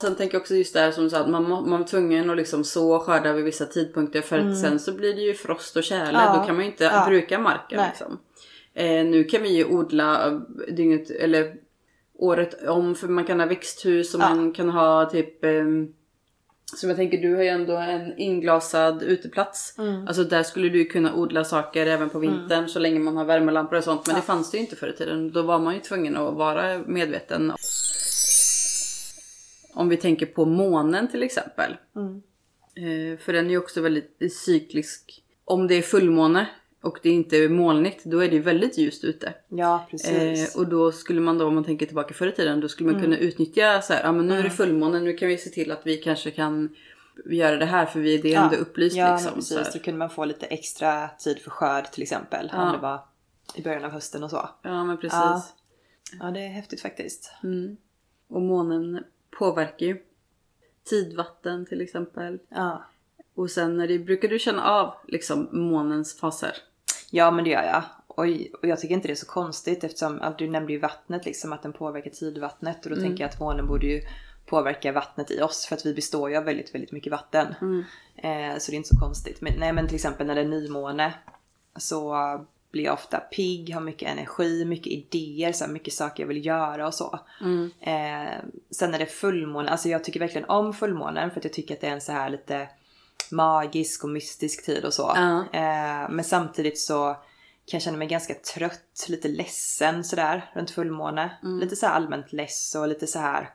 [0.00, 2.30] Sen tänker jag också just det här som du sa att man, man var tvungen
[2.30, 5.76] att liksom så skörda vid vissa tidpunkter för att sen så blir det ju frost
[5.76, 6.08] och tjäle.
[6.08, 6.20] Mm.
[6.22, 6.36] Ja.
[6.40, 7.04] Då kan man ju inte Ja.
[7.08, 8.18] bruka marken liksom.
[8.74, 10.32] Eh, nu kan vi ju odla eh,
[10.74, 11.54] dygnet eller
[12.14, 14.34] året om för man kan ha växthus och Ja.
[14.34, 15.92] man kan ha typ ehm,
[16.76, 19.74] som jag tänker, du har ju ändå en inglasad uteplats.
[19.78, 20.06] Mm.
[20.08, 23.78] Alltså där skulle du kunna odla saker även på vintern så länge man har värmelampor
[23.78, 24.06] och sånt.
[24.06, 25.32] Men det fanns det ju inte förr i tiden.
[25.32, 27.52] Då var man ju tvungen att vara medveten.
[29.76, 31.76] Om vi tänker på månen till exempel.
[31.96, 32.22] Mm.
[32.74, 35.22] Eh, för den är ju också väldigt cyklisk.
[35.44, 36.48] Om det är fullmåne
[36.82, 39.34] och det inte är molnigt, då är det ju väldigt ljust ute.
[39.48, 40.54] Ja, precis.
[40.54, 42.92] Eh, och då skulle man då, om man tänker tillbaka förr i tiden, då skulle
[42.92, 45.50] man kunna utnyttja så här, ja men nu är det fullmåne, nu kan vi se
[45.50, 46.74] till att vi kanske kan
[47.24, 49.42] göra det här för vi, det är ändå upplyst ja, liksom.
[49.42, 49.74] så precis.
[49.74, 49.78] här.
[49.80, 52.50] Då kunde man få lite extra tid för skörd till exempel.
[52.52, 52.66] Ja.
[52.66, 53.04] Om det var
[53.54, 54.48] i början av hösten och så.
[54.62, 55.12] Ja men precis.
[55.12, 55.42] Ja.
[56.20, 57.32] Ja, det är häftigt faktiskt.
[57.42, 57.76] Mm.
[58.28, 59.04] Och månen
[59.38, 60.02] påverkar ju
[60.84, 62.38] tidvatten till exempel.
[62.48, 62.84] Ja.
[63.34, 66.52] Och sen när det, brukar du känna av liksom månens faser?
[67.10, 67.82] ja, men det gör jag.
[68.06, 68.24] Och,
[68.60, 71.52] och jag tycker inte det är så konstigt eftersom ja, du nämnde ju vattnet liksom
[71.52, 74.02] att den påverkar tidvattnet och då tänker jag att månen borde ju
[74.46, 77.46] påverka vattnet i oss för att vi består ju av väldigt, väldigt mycket vatten.
[78.16, 79.40] Eh, så det är inte så konstigt.
[79.40, 81.14] Men, nej, men till exempel när det är nymåne
[81.76, 82.14] så
[82.76, 86.46] blir jag ofta pigg, har mycket energi, mycket idéer, så här, mycket saker jag vill
[86.46, 87.20] göra och så.
[87.80, 91.52] Eh, sen när det är fullmåne, alltså jag tycker verkligen om fullmånen för att jag
[91.52, 92.68] tycker att det är en så här lite
[93.30, 95.12] magisk och mystisk tid och så.
[95.14, 95.38] Ja.
[95.52, 97.12] Eh, men samtidigt så
[97.66, 101.36] kan jag känna mig ganska trött, lite ledsen sådär runt fullmåne.
[101.60, 103.50] Lite så här allmänt less och lite så här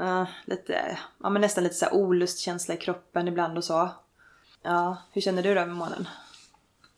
[0.00, 3.90] eh, lite, ja men nästan lite så här olustkänsla i kroppen ibland och så.
[4.62, 6.08] Ja, hur känner du då med månen?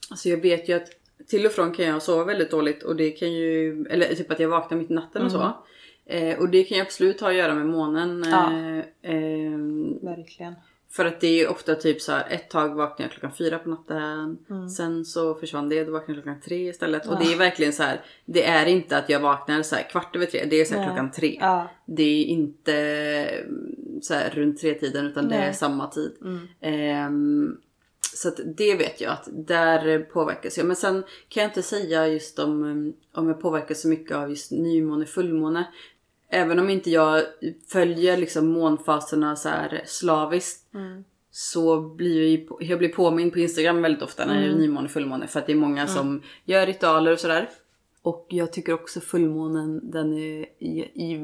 [0.09, 0.89] Alltså jag vet ju att
[1.27, 4.39] till och från kan jag sova väldigt dåligt och det kan ju, eller typ att
[4.39, 5.53] jag vaknar mitt i natten och så.
[6.05, 8.25] Eh, och det kan ju absolut ha att göra med månen.
[8.31, 8.53] Ja.
[8.53, 10.53] Eh, ehm, Verkligen.
[10.91, 13.69] För att det är ofta typ så här, ett tag vaknar jag klockan fyra på
[13.69, 14.37] natten.
[14.49, 14.69] Mm.
[14.69, 17.07] Sen så försvann det, då vaknar jag klockan tre istället.
[17.07, 20.15] Och det är verkligen så här, det är inte att jag vaknar så här kvart
[20.15, 21.37] över tre, det är så här klockan tre.
[21.41, 21.69] Ja.
[21.85, 25.53] Det är inte mm, så runt tre tiden utan det är Nej.
[25.53, 26.11] samma tid.
[26.21, 26.47] Mm.
[26.61, 27.57] Ehm,
[28.21, 30.67] så det vet jag att där påverkas jag.
[30.67, 34.29] Men sen kan jag inte säga just om, mm, om jag påverkas så mycket av
[34.29, 35.67] just nymåne, fullmåne.
[36.29, 37.23] Även om inte jag
[37.67, 40.73] följer liksom månfaserna så här slaviskt.
[40.73, 41.03] Mm.
[41.31, 45.27] Så blir jag, jag blir påmind på Instagram väldigt ofta när det är nymåne, fullmåne.
[45.27, 47.49] För att det är många som gör ritualer och sådär.
[48.01, 50.45] Och jag tycker också fullmånen, den är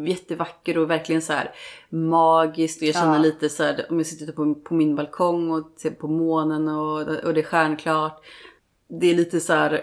[0.08, 1.56] jättevacker och verkligen så här
[1.90, 2.82] magisk.
[2.82, 3.22] Och jag känner Ja.
[3.22, 7.02] lite så här, om jag sitter på, på min balkong och ser på månen och,
[7.02, 8.26] och det är stjärnklart.
[8.88, 9.82] Det är lite så här,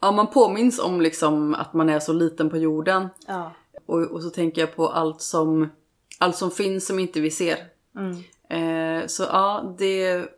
[0.00, 3.08] ja man påminns om liksom att man är så liten på jorden.
[3.26, 3.52] Ja.
[3.86, 5.68] Och, och så tänker jag på allt som,
[6.18, 7.56] allt som finns som inte vi ser.
[7.96, 8.16] Mm.
[8.48, 10.28] Eh, så ja, det är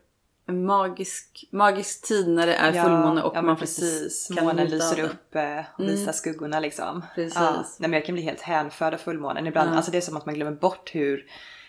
[0.47, 4.31] en magisk, magisk tid när det är fullmåne och ja, man precis.
[4.35, 5.05] kan Månen lyser den.
[5.05, 7.05] upp eh, och visar skuggorna liksom.
[7.15, 7.35] Precis.
[7.35, 7.51] Ja.
[7.79, 9.75] Nej, men jag kan bli helt hänförd av fullmånen ibland.
[9.75, 11.25] Alltså det är som att man glömmer bort hur,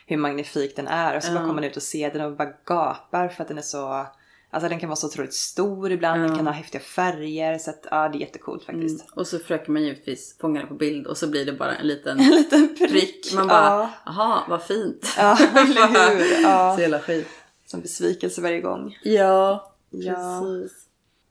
[0.06, 1.16] hur magnifik den är.
[1.16, 3.58] Och så bara kommer man ut och ser den och bara gapar för att den
[3.58, 4.06] är så...
[4.50, 7.58] Alltså den kan vara så otroligt stor ibland, den kan ha häftiga färger.
[7.58, 9.10] Så att ja, det är jättecoolt faktiskt.
[9.12, 11.86] Och så försöker man givetvis fånga det på bild och så blir det bara en
[11.86, 12.90] liten En liten prick.
[12.90, 13.34] prick.
[13.34, 13.90] Man bara, ja.
[14.06, 15.14] aha vad fint.
[15.18, 16.42] Ja, eller hur?
[16.42, 16.74] Ja.
[16.76, 17.28] Så jävla skit.
[17.66, 18.98] Som besvikelse varje gång.
[19.02, 20.42] Ja, Ja.
[20.42, 20.86] precis.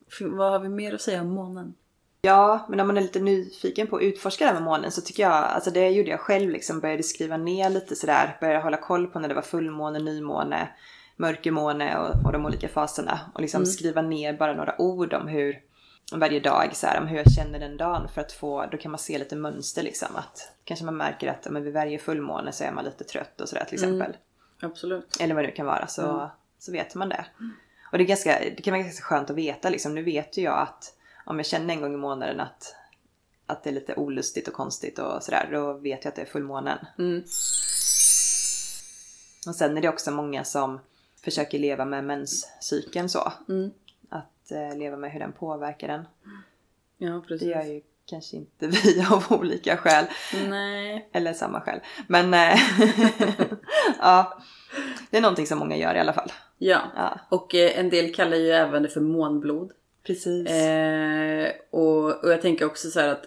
[0.07, 1.73] F- Vad har vi mer att säga om månen?
[2.21, 5.01] Ja, men om man är lite nyfiken på att utforska det här med månen så
[5.01, 8.77] tycker jag, alltså det gjorde jag själv liksom, började skriva ner lite sådär, började hålla
[8.77, 10.69] koll på när det var fullmåne, nymåne,
[11.17, 13.19] mörkermåne och, och de olika faserna.
[13.33, 15.59] Och liksom skriva ner bara några ord om hur,
[16.15, 18.91] varje dag så här, om hur jag känner den dagen för att få, då kan
[18.91, 20.15] man se lite mönster liksom.
[20.15, 23.49] Att kanske man märker att men vid varje fullmåne så är man lite trött och
[23.49, 24.15] sådär till exempel.
[24.61, 25.17] Absolut.
[25.19, 27.25] Eller vad det nu kan vara så, så vet man det.
[27.91, 29.95] Och det, är ganska, det kan vara ganska skönt att veta liksom.
[29.95, 30.93] Nu vet ju jag att
[31.25, 32.75] om jag känner en gång i månaden att,
[33.45, 35.49] att det är lite olustigt och konstigt och sådär.
[35.51, 36.77] Då vet jag att det är fullmånen.
[36.97, 37.23] Mm.
[39.47, 40.79] Och sen är det också många som
[41.23, 43.33] försöker leva med menscykeln så.
[43.49, 43.71] Mm.
[44.09, 46.05] Att eh, leva med hur den påverkar den.
[46.97, 47.47] Ja, Det precis.
[47.47, 50.05] gör ju kanske inte vi av olika skäl.
[50.47, 51.09] Nej.
[51.11, 51.79] Eller samma skäl.
[52.07, 52.59] Men eh,
[53.99, 54.37] ja,
[55.09, 56.31] det är någonting som många gör i alla fall.
[56.57, 56.79] Ja.
[56.95, 59.71] Ja, Och eh, en del kallar ju även det för månblod.
[60.07, 60.49] precis.
[60.49, 63.23] Eh, och, och jag tänker också så här att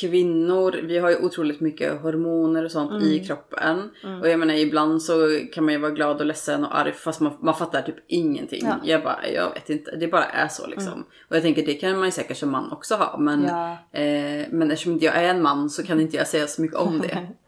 [0.00, 3.24] kvinnor, vi har ju otroligt mycket hormoner och sånt i Mm.
[3.26, 3.90] kroppen.
[4.22, 7.20] Och jag menar ibland så kan man ju vara glad och ledsen och arg fast
[7.20, 8.60] man, man fattar typ ingenting.
[8.66, 8.76] Ja.
[8.84, 11.06] Jag bara, jag vet inte, det bara är så liksom.
[11.28, 13.18] Och jag tänker det kan man ju säkert som man också ha.
[13.18, 13.72] Men, Ja.
[14.00, 16.76] eh, men eftersom inte jag är en man så kan inte jag säga så mycket
[16.76, 17.26] om det.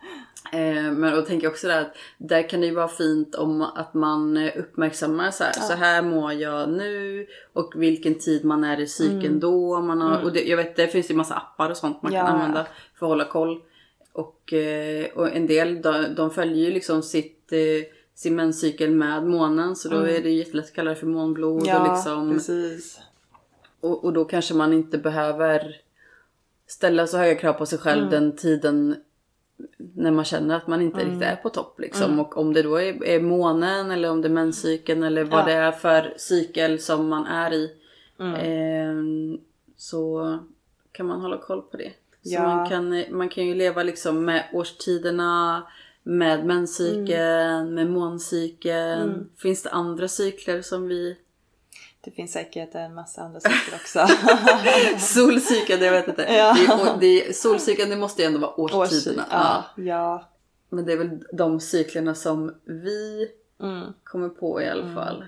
[0.52, 3.62] Eh, men då tänker jag också där att där kan det ju vara fint om
[3.62, 8.64] att man eh, uppmärksammar så här, så här mår jag nu och vilken tid man
[8.64, 9.76] är i cykeln då.
[9.76, 12.12] Om Man har, Och det, jag vet det finns ju massa appar och sånt man
[12.12, 12.26] Ja.
[12.26, 12.66] kan använda
[12.98, 13.62] för att hålla koll.
[14.12, 17.52] Och, eh, och en del de, de följer ju liksom sitt,
[18.14, 21.56] sin menscykel med månen så då är det ju jättelätt att kalla det för månblod.
[21.60, 23.00] och, liksom, precis.
[23.80, 25.76] och, och då kanske man inte behöver
[26.66, 28.96] ställa så höga krav på sig själv den tiden
[29.94, 31.80] när man känner att man inte riktigt är på topp.
[31.80, 32.20] Liksom.
[32.20, 35.44] Och om det då är, är månen eller om det är menscykeln eller vad Ja.
[35.46, 37.70] det är för cykel som man är i.
[38.18, 39.38] ehm,
[39.76, 40.38] så
[40.92, 41.90] kan man hålla koll på det.
[42.22, 42.42] Så Ja.
[42.42, 45.62] man, kan, man kan ju leva liksom med årstiderna,
[46.02, 49.28] med menscykeln, med måncykeln.
[49.36, 51.16] Finns det andra cykler som vi
[52.00, 54.06] Det finns säkert en massa andra saker också.
[54.98, 56.22] Solcykeln, jag vet inte.
[56.22, 56.56] Ja.
[57.00, 59.24] Det solcykeln det måste ju ändå vara årstiderna.
[59.30, 59.64] Ja.
[59.82, 60.28] ja.
[60.68, 63.28] Men det är väl de cyklerna som vi
[63.62, 63.92] Mm.
[64.04, 65.24] kommer på i alla fall.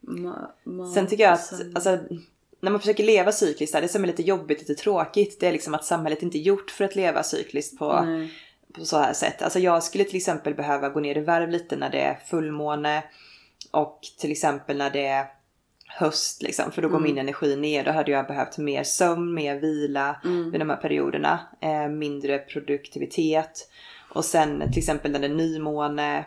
[0.00, 1.98] Ma, ma, Sen tycker jag att sen- alltså,
[2.60, 5.74] när man försöker leva cykliskt, det som är lite jobbigt, lite tråkigt, det är liksom
[5.74, 8.32] att samhället inte är gjort för att leva cykliskt på, Nej.
[8.74, 9.42] på så här sätt.
[9.42, 13.04] Alltså jag skulle till exempel behöva gå ner i varv lite när det är fullmåne
[13.70, 15.26] och till exempel när det är
[15.98, 17.84] höst liksom, för då går min energi ner.
[17.84, 20.20] Då hade jag behövt mer sömn, mer vila
[20.52, 21.40] vid de här perioderna.
[21.60, 23.68] Eh, mindre produktivitet.
[24.08, 26.24] Och sen till exempel när det är nymåne,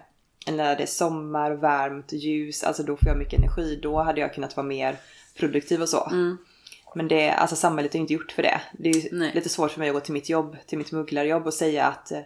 [0.48, 3.80] eller när det är sommar, varmt, ljus, alltså då får jag mycket energi.
[3.82, 4.96] Då hade jag kunnat vara mer
[5.38, 6.10] produktiv och så.
[6.96, 8.62] Men det, alltså samhället är inte gjort för det.
[8.72, 11.54] Det är lite svårt för mig att gå till mitt jobb, till mitt mugglarjobb och
[11.54, 12.20] säga att eh,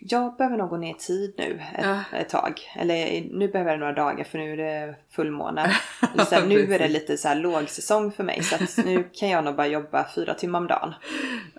[0.00, 2.18] jag behöver nog gå ner i tid nu ett, Ja.
[2.18, 2.60] ett tag.
[2.76, 5.76] Eller nu behöver jag några dagar för nu är det fullmåne.
[6.28, 9.28] Så här, nu är det lite så här lågsäsong för mig så att nu kan
[9.28, 10.94] jag nog bara jobba fyra timmar om dagen.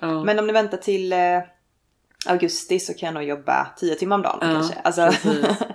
[0.01, 0.23] Ja.
[0.23, 1.39] Men om ni väntar till, eh,
[2.27, 4.75] augusti så kan jag nog jobba 10 timmar om dagen Ja, kanske.
[4.83, 5.65] Alltså, det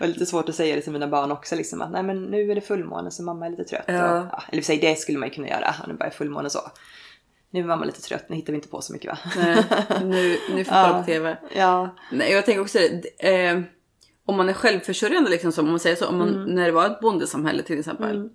[0.00, 2.50] var lite svårt att säga det till mina barn också liksom att nej men nu
[2.50, 3.88] är det fullmåne så mamma är lite trött.
[3.88, 6.50] Och, eller för sig det skulle man ju kunna göra om det bara är fullmåne
[6.50, 6.60] så.
[7.50, 9.18] Nu är mamma lite trött, nu hittar vi inte på så mycket va?
[9.36, 9.64] Nej,
[10.04, 11.36] nu, nu får kolla på TV.
[11.54, 11.96] Ja.
[12.12, 13.44] Nej, jag tänker också det.
[13.46, 13.60] Eh,
[14.26, 16.44] om man är självförsörjande, liksom, som, om man säger så, om man, Mm.
[16.54, 18.28] när det var ett bondesamhälle till exempel.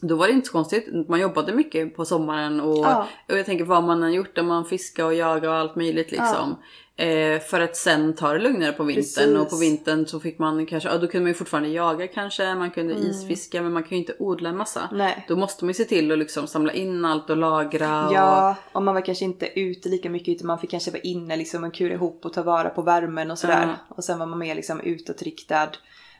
[0.00, 1.08] Då var det inte så konstigt.
[1.08, 3.06] Man jobbade mycket på sommaren och, Ja.
[3.28, 6.56] och jag tänker vad man har gjort, man fiskar och jagar och allt möjligt liksom.
[6.98, 9.38] Eh, för att sen ta det lugnare på vintern Precis.
[9.38, 12.54] och på vintern så fick man kanske, ja då kunde man ju fortfarande jaga kanske,
[12.54, 14.80] man kunde isfiska men man kan ju inte odla en massa.
[14.80, 14.98] Mm.
[14.98, 15.24] Nej.
[15.28, 18.06] Då måste man ju se till att liksom samla in allt och lagra.
[18.06, 21.02] Och, Ja, och man var kanske inte ute lika mycket utan man fick kanske vara
[21.02, 23.76] inne liksom och kura ihop och ta vara på värmen och sådär.
[23.88, 25.68] Och sen var man mer liksom utåtriktad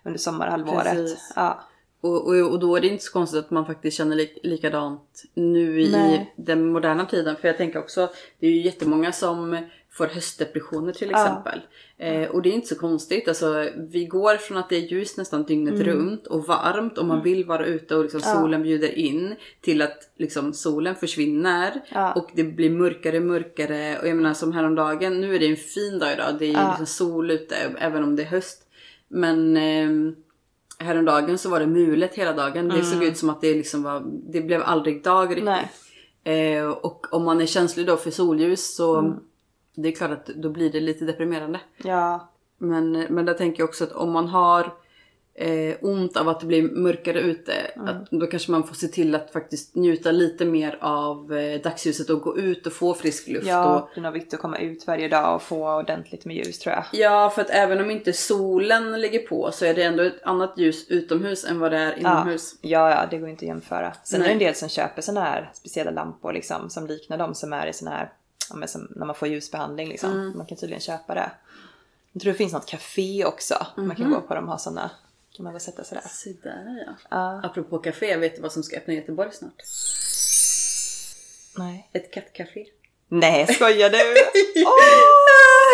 [0.05, 0.93] under sommarhalvåret.
[0.93, 1.33] Precis.
[1.37, 1.61] Ja.
[2.01, 5.23] Och, och, och då är det inte så konstigt att man faktiskt känner lik, likadant
[5.35, 6.35] nu i Nej.
[6.37, 7.37] den moderna tiden.
[7.37, 8.09] För jag tänker också,
[8.41, 9.59] det är ju jättemånga som
[9.91, 11.61] får höstdepressioner till exempel.
[11.99, 13.29] Eh, och det är inte så konstigt.
[13.29, 15.87] Alltså, vi går från att det är ljust nästan dygnet Mm.
[15.87, 20.11] runt och varmt och man vill vara ute och liksom solen bjuder in till att
[20.17, 22.13] liksom solen försvinner Ja.
[22.13, 23.99] och det blir mörkare mörkare.
[24.03, 26.37] Och jag menar som häromdagen, nu är det en fin dag idag.
[26.39, 26.69] Det är Ja.
[26.69, 28.63] liksom sol ute även om det är höst.
[29.09, 30.17] Men ehm,
[30.79, 32.69] Häromdagen så var det mulet hela dagen.
[32.69, 35.45] Det såg ut som att det liksom var, det blev aldrig dag riktigt.
[35.45, 36.59] Nej.
[36.59, 39.15] Eh, och om man är känslig då för solljus så
[39.75, 41.61] det är klart att då blir det lite deprimerande.
[41.77, 42.33] Ja.
[42.59, 44.73] Men, men där tänker jag också att om man har
[45.39, 49.15] eh, ont av att det blir mörkare ute, att då kanske man får se till
[49.15, 53.45] att faktiskt njuta lite mer av eh, dagsljuset och gå ut och få frisk luft.
[53.45, 56.37] Och, Ja, det är nog viktigt att komma ut varje dag och få ordentligt med
[56.37, 56.85] ljus tror jag.
[56.93, 60.55] Ja, för att även om inte solen ligger på så är det ändå ett annat
[60.57, 62.55] ljus utomhus än vad det är inomhus.
[62.61, 63.93] Ja, ja, det går inte att jämföra.
[64.05, 64.27] Sen Nej.
[64.27, 67.53] är det en del som köper såna här speciella lampor liksom, som liknar de som
[67.53, 68.13] är i såna här,
[68.51, 70.11] ja, men som när man får ljusbehandling liksom.
[70.13, 70.37] Mm.
[70.37, 71.31] Man kan tydligen köpa det.
[72.13, 73.55] Jag tror det finns något café också.
[73.77, 73.97] Man Mhm.
[73.97, 74.91] kan gå på de har såna.
[75.37, 76.09] Kan man väl sätta sig där.
[76.09, 76.93] Så där ja.
[77.11, 77.41] Ja.
[77.45, 79.63] Apropå café, vet du vad som ska öppna i Göteborg snart?
[81.59, 81.89] Nej.
[81.93, 82.67] Ett kattcafé.
[83.09, 83.97] Nej, skojar du?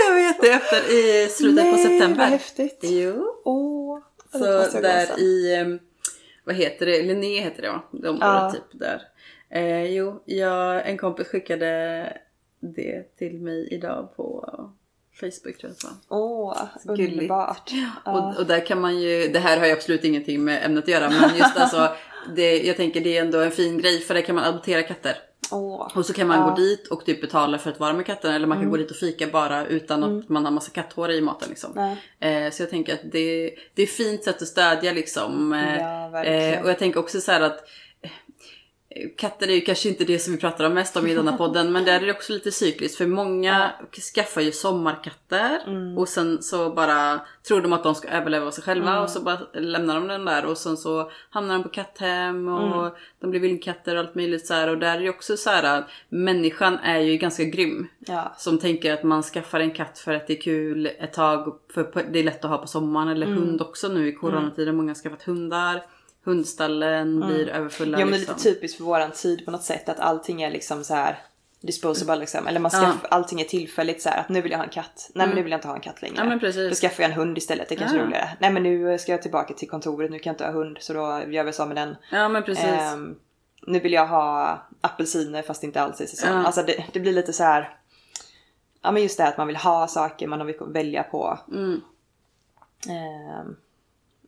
[0.08, 2.18] Jag vet, det öppnar i slutet på Nej, september.
[2.18, 2.78] vad häftigt.
[2.82, 4.02] Jo.
[4.32, 4.38] Det
[4.72, 5.78] Så där i,
[6.44, 7.82] vad heter det, Linné heter det va?
[7.92, 8.50] Det området Ja.
[8.52, 9.02] typ där.
[9.50, 12.12] Eh, jo, jag, en kompis skickade
[12.60, 14.48] det till mig idag på
[15.30, 16.18] Facebook tror jag att det var.
[16.18, 17.12] Åh, gulligt.
[17.12, 17.70] underbart.
[18.04, 18.12] Ja.
[18.12, 20.88] Och, och där kan man ju, det här har ju absolut ingenting med ämnet att
[20.90, 21.92] göra men just alltså,
[22.36, 25.16] det, jag tänker det är ändå en fin grej för där kan man adoptera katter.
[25.50, 25.90] Åh.
[25.96, 26.48] Och så kan man Ja.
[26.48, 28.90] gå dit och typ betala för att vara med katten eller man kan gå dit
[28.90, 31.96] och fika bara utan att man har massa katthår i maten liksom.
[32.20, 35.52] Eh, så jag tänker att det, det är ett fint sätt att stödja liksom.
[35.52, 36.54] Eh, Ja, verkligen.
[36.54, 37.64] eh, och jag tänker också så här att eh,
[39.16, 41.72] Katter är ju kanske inte det som vi pratar om mest om i denna podden
[41.72, 43.70] men där är det också lite cykliskt för många
[44.14, 45.98] skaffar ju sommarkatter Mm.
[45.98, 49.02] och sen så bara tror de att de ska överleva sig själva Mm.
[49.02, 52.78] och så bara lämnar de den där och sen så hamnar de på katthem och
[52.80, 52.92] Mm.
[53.20, 55.78] de blir vildkatter och allt möjligt så här och där är det också så här
[55.78, 57.88] att människan är ju ganska grym.
[57.98, 58.34] Ja.
[58.38, 62.04] Som tänker att man skaffar en katt för att det är kul ett tag, för
[62.12, 63.08] det är lätt att ha på sommaren.
[63.08, 63.38] Eller Mm.
[63.38, 64.76] hund också nu i coronatiden.
[64.76, 65.82] Många har skaffat hundar.
[66.24, 67.98] Hundstallen blir överfulla.
[67.98, 68.00] Mm.
[68.00, 68.36] Ja men det är liksom.
[68.36, 71.18] lite typiskt för våran tid på något sätt att allting är liksom så här
[71.60, 72.46] disposable liksom.
[72.46, 75.10] Eller man skaff, allting är tillfälligt så här att nu vill jag ha en katt.
[75.14, 76.14] Nej men nu vill jag inte ha en katt längre.
[76.14, 76.24] Mm.
[76.26, 76.68] Ja, men precis.
[76.68, 78.04] Då skaffar jag en hund istället, det är kanske Ja.
[78.04, 78.30] roligare.
[78.40, 80.92] Nej men nu ska jag tillbaka till kontoret, nu kan jag inte ha hund så
[80.92, 81.96] då gör vi så med den.
[82.10, 82.64] Ja men precis.
[82.64, 83.18] Ehm,
[83.66, 86.30] nu vill jag ha apelsiner fast inte alls är säsong.
[86.30, 86.46] Ja.
[86.46, 87.76] Alltså det, det blir lite så här.
[88.82, 91.38] Ja men just det att man vill ha saker man har att välja på.
[91.52, 91.80] Mm.
[92.88, 93.56] Ehm,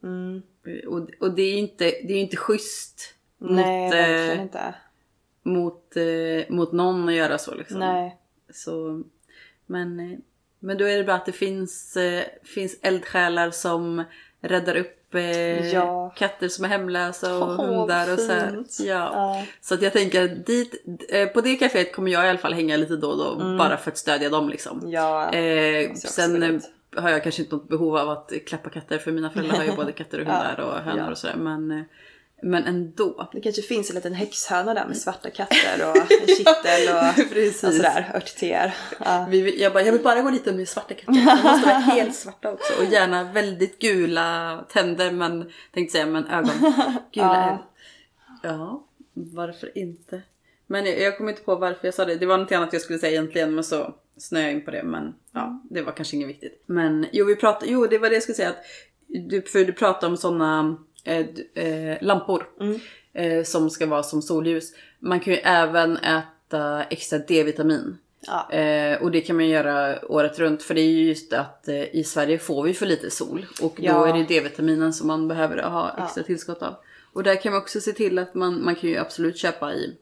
[0.04, 0.42] mm,
[0.86, 4.74] Och, och det är ju inte, det är inte schysst nej mot, verkligen eh, inte.
[5.42, 7.78] mot, eh, mot någon att göra så liksom.
[7.78, 8.18] Nej.
[8.52, 9.02] Så,
[9.66, 10.18] men, eh,
[10.58, 14.04] men då är det bra att det finns, eh, finns eldsjälar som
[14.40, 15.00] räddar upp
[15.72, 16.14] Ja.
[16.16, 18.76] katter som är hemlösa och Åh, hundar och så fint.
[18.80, 18.84] Ja.
[18.84, 19.44] Ja.
[19.60, 20.84] Så att jag tänker dit,
[21.34, 23.90] på det kaféet kommer jag i alla fall hänga lite då och då bara för
[23.90, 24.78] att stödja dem liksom.
[24.78, 24.90] Mm.
[24.90, 25.32] Ja.
[25.32, 26.62] Eh, sen.
[26.96, 29.72] har jag kanske inte något behov av att klappa katter för mina föräldrar har ju
[29.76, 31.36] både katter och hundar och hönor och sådär.
[31.36, 31.84] Men,
[32.42, 33.28] men ändå.
[33.32, 38.10] Det kanske finns en liten häxhöna där med svarta katter och kittel och, och sådär,
[38.14, 38.74] örtteer.
[39.04, 39.26] Ja.
[39.30, 41.12] Vi, jag, bara, jag vill bara gå dit med svarta katter.
[41.12, 42.72] De måste vara helt svarta också.
[42.78, 46.50] Och gärna väldigt gula tänder men tänkte säga men ögon.
[46.60, 47.46] Gula Ja.
[47.46, 47.58] ögon.
[48.42, 50.22] Ja, varför inte?
[50.66, 52.16] Men jag, jag kommer inte på varför jag sa det.
[52.16, 53.94] Det var något annat jag skulle säga egentligen men så
[54.30, 54.82] jag in på det.
[54.82, 56.62] Men ja, det var kanske inget viktigt.
[56.66, 58.48] Men jo, vi pratade, jo det var det jag skulle säga.
[58.48, 58.64] att
[59.06, 61.26] du, För du pratade om sådana eh,
[61.64, 62.46] eh, lampor.
[63.12, 64.72] Eh, som ska vara som solljus.
[64.98, 67.98] Man kan ju även äta extra D-vitamin.
[68.26, 68.52] Ja.
[68.52, 71.94] Eh, och det kan man göra året runt för det är ju just att eh,
[71.96, 73.46] i Sverige får vi för lite sol.
[73.62, 74.08] Och då Ja.
[74.08, 76.74] är det D-vitaminen som man behöver ha extra tillskott av.
[77.12, 79.84] Och där kan man också se till att man, man kan ju absolut köpa i
[79.84, 79.96] Mm.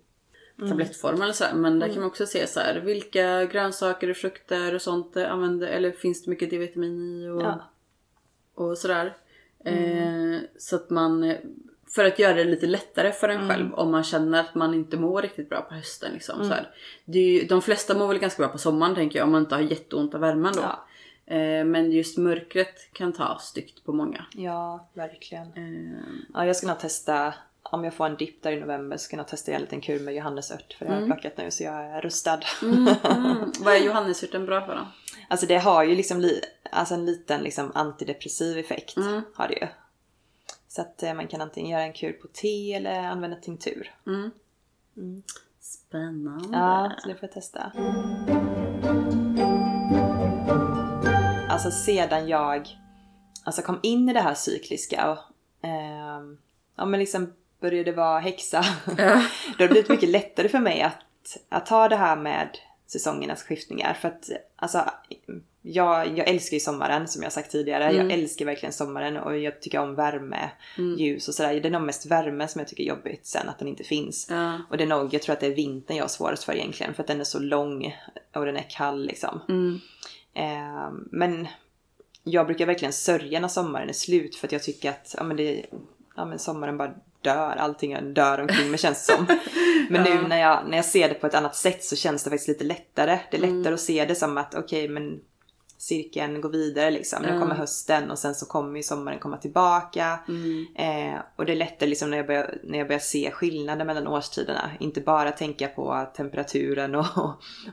[0.68, 1.55] Tablettform eller sådär.
[1.55, 5.66] Men där kan man också se så här, vilka grönsaker och frukter och sånt använder,
[5.68, 7.70] eller finns det mycket D-vitamin i och, Ja.
[8.55, 9.16] och sådär.
[9.64, 11.35] Eh, så att man,
[11.94, 14.96] för att göra det lite lättare för en själv om man känner att man inte
[14.96, 16.12] mår riktigt bra på hösten.
[16.12, 16.70] Liksom, så här.
[17.05, 19.42] Det är ju, de flesta mår väl ganska bra på sommaren tänker jag om man
[19.42, 20.61] inte har jätteont av värmen då.
[20.62, 20.87] Ja.
[21.37, 24.25] Eh, men just mörkret kan ta styggt på många.
[24.35, 25.46] Ja, verkligen.
[25.46, 25.98] Eh,
[26.35, 27.35] Ja, jag ska nog testa,
[27.72, 30.00] om jag får en dipp där i november så ska jag testa en liten kur
[30.00, 32.40] med johannesört för det har jag plockat nu så jag är rustad.
[32.62, 32.85] mm,
[33.61, 34.87] vad är johannesörten bra för då?
[35.28, 38.96] Alltså det har ju liksom li, alltså en liten liksom antidepressiv effekt.
[38.96, 39.22] Mm.
[39.35, 39.66] Har det ju.
[40.68, 43.94] Så att eh, man kan antingen göra en kur på te eller använda tinktur.
[45.61, 46.58] Spännande.
[46.58, 47.72] Ja, så det får jag testa.
[51.48, 52.68] Alltså sedan jag
[53.44, 55.18] alltså kom in i det här cykliska och
[55.66, 56.38] ehm,
[56.76, 57.32] ja, men liksom
[57.62, 58.64] började vara häxa.
[58.87, 63.42] Då har det blivit mycket lättare för mig att, att ta det här med säsongernas
[63.42, 63.94] skiftningar.
[63.94, 64.90] För att alltså,
[65.62, 67.92] jag, jag älskar ju sommaren som jag sagt tidigare.
[67.92, 70.51] Jag älskar verkligen sommaren och jag tycker om värme,
[70.98, 71.61] ljus och sådär.
[71.61, 74.27] Det är nog mest värme som jag tycker är jobbigt sen att den inte finns.
[74.31, 74.61] Ja.
[74.70, 76.94] Och det är nog, jag tror att det är vintern jag har svårast för egentligen.
[76.94, 77.96] För att den är så lång
[78.35, 79.40] och den är kall liksom.
[79.48, 79.81] Mm.
[80.35, 81.48] Eh, men
[82.25, 85.37] jag brukar verkligen sörja när sommaren är slut för att jag tycker att ja, men
[85.37, 85.66] det,
[86.16, 87.56] ja, men sommaren bara dör.
[87.56, 89.26] Allting dör omkring mig känns som.
[89.90, 92.30] Men nu när jag, när jag ser det på ett annat sätt så känns det
[92.30, 93.18] faktiskt lite lättare.
[93.30, 95.20] Det är lättare att se det som att okej men
[95.82, 97.22] cirkeln går vidare liksom.
[97.22, 100.18] Nu kommer hösten och sen så kommer ju sommaren komma tillbaka.
[100.76, 104.06] Eh, och det är lättare liksom när jag, börjar, när jag börjar se skillnaden mellan
[104.06, 104.70] årstiderna.
[104.80, 107.06] Inte bara tänka på temperaturen och,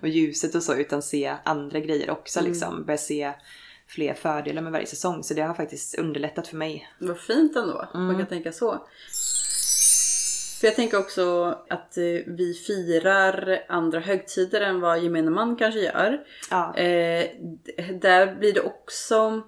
[0.01, 2.85] och ljuset och så utan se andra grejer också liksom.
[2.85, 3.33] Börja se
[3.87, 5.23] fler fördelar med varje säsong.
[5.23, 6.89] Så det har faktiskt underlättat för mig.
[6.99, 7.87] Vad fint ändå.
[7.93, 8.87] Man kan tänka så.
[10.59, 15.79] För jag tänker också att eh, vi firar andra högtider än vad gemene man kanske
[15.79, 16.23] gör.
[16.49, 16.75] Ja.
[16.75, 17.27] Eh,
[17.93, 19.41] där blir det också,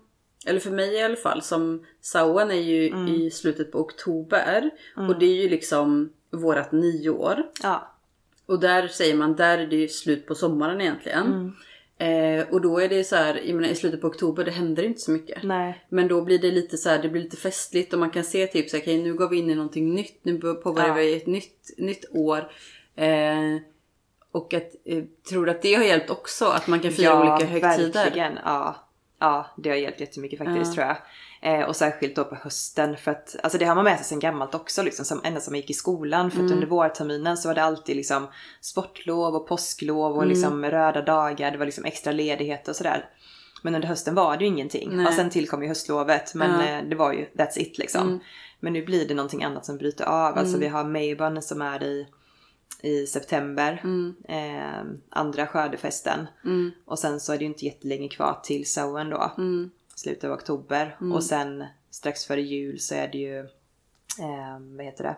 [0.45, 4.69] eller för mig i alla fall, som Sauen är ju i slutet på oktober.
[4.95, 7.43] Och det är ju liksom vårat nyår.
[7.63, 7.95] Ja.
[8.45, 11.55] Och där säger man, där är det ju slut på sommaren egentligen.
[12.01, 14.83] Eh, och då är det så här, jag menar, i slutet på oktober, det händer
[14.83, 15.43] inte så mycket.
[15.43, 15.85] Nej.
[15.89, 18.47] Men då blir det lite så här, det blir lite festligt och man kan se
[18.47, 20.93] typ så här, okej nu går vi in i någonting nytt, nu påbörjar Ja.
[20.93, 22.51] vi ett nytt, nytt år.
[22.95, 23.57] Eh,
[24.31, 26.45] och att, eh, tror att det har hjälpt också?
[26.45, 28.03] Att man kan fira olika högtider?
[28.03, 28.39] verkligen.
[28.45, 28.75] Ja.
[29.19, 30.97] ja, det har hjälpt jättemycket faktiskt tror jag.
[31.43, 34.19] Eh, och särskilt då på hösten för att alltså det har man med sig sedan
[34.19, 36.31] gammalt också liksom som ända som man gick i skolan.
[36.31, 36.47] För Mm.
[36.47, 38.27] att under vårterminen så var det alltid liksom
[38.61, 40.17] sportlov och påsklov Mm.
[40.19, 41.51] och liksom röda dagar.
[41.51, 43.09] Det var liksom extra ledighet och sådär.
[43.63, 44.89] Men under hösten var det ju ingenting.
[44.97, 45.07] Nej.
[45.07, 46.61] Och sen tillkom ju höstlovet men Ja.
[46.67, 46.83] Mm.
[46.85, 48.19] eh, det var ju that's it liksom.
[48.59, 50.37] Men nu blir det någonting annat som bryter av.
[50.37, 52.07] Alltså vi har Mayborn som är i
[52.83, 53.81] i september.
[54.27, 56.27] Eh, andra skördefesten.
[56.85, 59.31] Och sen så är det ju inte jättelänge kvar till Sowen då.
[60.01, 60.97] Slutet av oktober.
[61.13, 65.15] Och sen strax före jul så är det ju, eh, vad heter det?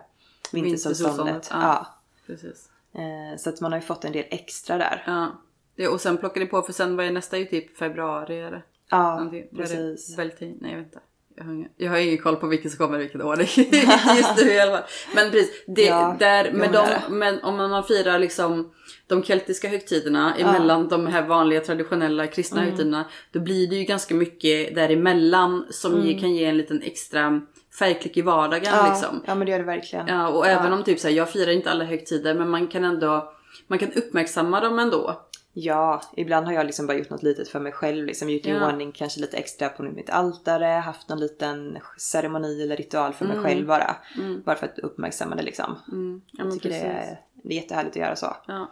[0.52, 1.48] Vintersolståndet.
[1.50, 1.62] Ja.
[1.62, 1.86] Ja.
[2.26, 2.70] Precis.
[2.92, 5.02] Eh, så att man har ju fått en del extra där.
[5.06, 5.32] Ja.
[5.76, 8.64] Det, och sen plockar ni på för sen vad är nästa ju typ februari eller?
[8.90, 9.48] Ja, Någonting.
[9.56, 10.16] Precis.
[10.16, 10.54] Beltane?
[10.60, 11.00] Nej inte.
[11.36, 13.40] Jag har, ingen, jag har ingen koll på vilken som kommer vilket år.
[13.40, 13.76] Inte
[14.16, 14.82] just nu i alla fall.
[15.14, 18.72] Men precis, det, Ja, där, med de, men om man firar liksom
[19.06, 22.70] de keltiska högtiderna emellan de här vanliga traditionella kristna Mm.
[22.70, 23.04] högtiderna.
[23.32, 27.40] Då blir det ju ganska mycket däremellan som ge, kan ge en liten extra
[27.78, 28.86] färgklick i vardagen Mm.
[28.86, 29.22] Ja, liksom.
[29.26, 30.06] ja men det gör det verkligen.
[30.08, 32.84] Ja, och även om typ så här, jag firar inte alla högtider men man kan
[32.84, 33.32] ändå
[33.66, 35.20] man kan uppmärksamma dem ändå.
[35.56, 38.06] Ja, ibland har jag liksom bara gjort något litet för mig själv.
[38.06, 38.68] Liksom gjort i Ja.
[38.68, 40.64] ordning kanske lite extra på mitt altare.
[40.64, 43.36] Haft någon liten ceremoni eller ritual för Mm.
[43.36, 43.96] mig själv bara.
[44.44, 45.78] Bara för att uppmärksamma det liksom.
[45.86, 48.36] Ja, men Jag tycker det är, det är jättehärligt att göra så.
[48.46, 48.70] Ja.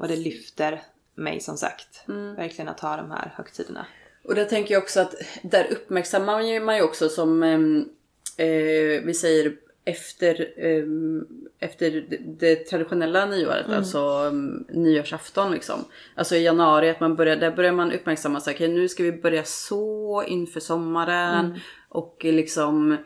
[0.00, 0.82] Och det lyfter
[1.14, 2.02] mig som sagt.
[2.08, 2.34] Mm.
[2.34, 3.86] Verkligen att ha de här högtiderna.
[4.24, 7.88] Och där tänker jag också att där uppmärksammar man ju- man ju också som ehm,
[8.36, 9.56] eh, vi säger
[9.88, 11.26] efter, ehm,
[11.58, 12.04] efter
[12.38, 15.84] det, traditionella nyåret, alltså um, nyårsafton liksom.
[16.14, 19.12] Alltså i januari, att man börjar, där börjar man uppmärksamma sig, okej nu ska vi
[19.12, 21.60] börja så inför sommaren.
[21.88, 22.96] Och liksom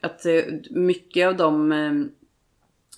[0.00, 2.10] att eh, mycket av de ehm,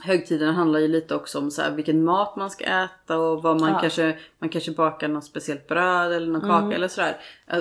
[0.01, 3.61] högtiderna handlar ju lite också om så här, vilken mat man ska äta och vad
[3.61, 3.81] man Ja.
[3.81, 7.17] kanske, man kanske bakar något speciellt bröd eller någon kaka eller sådär.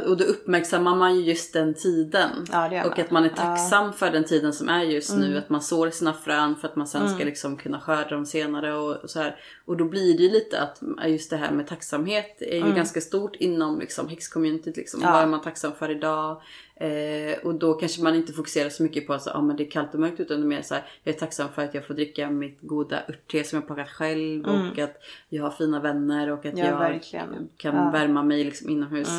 [0.07, 2.29] Och då uppmärksammar man ju just den tiden.
[2.51, 3.35] Ja, och att man är Ja.
[3.35, 5.37] tacksam för den tiden som är just nu.
[5.37, 8.73] Att man sår sina frön för att man sen ska liksom kunna skörda dem senare
[8.77, 9.35] och, och så här.
[9.65, 13.01] Och då blir det ju lite att just det här med tacksamhet är ju ganska
[13.01, 14.77] stort inom liksom häxcommunityt.
[14.77, 14.99] Liksom.
[15.03, 15.11] Ja.
[15.11, 16.41] Vad är man tacksam för idag?
[16.75, 19.71] Eh, och då kanske man inte fokuserar så mycket på att ah, men det är
[19.71, 21.87] kallt och mörkt utan det är mer så här, jag är tacksam för att jag
[21.87, 24.97] får dricka mitt goda örtte som jag plockat själv och att
[25.29, 26.57] jag har fina vänner och att Mm.
[26.65, 27.49] Ja, jag verkligen.
[27.57, 27.89] kan Ja.
[27.91, 29.09] värma mig liksom inomhus.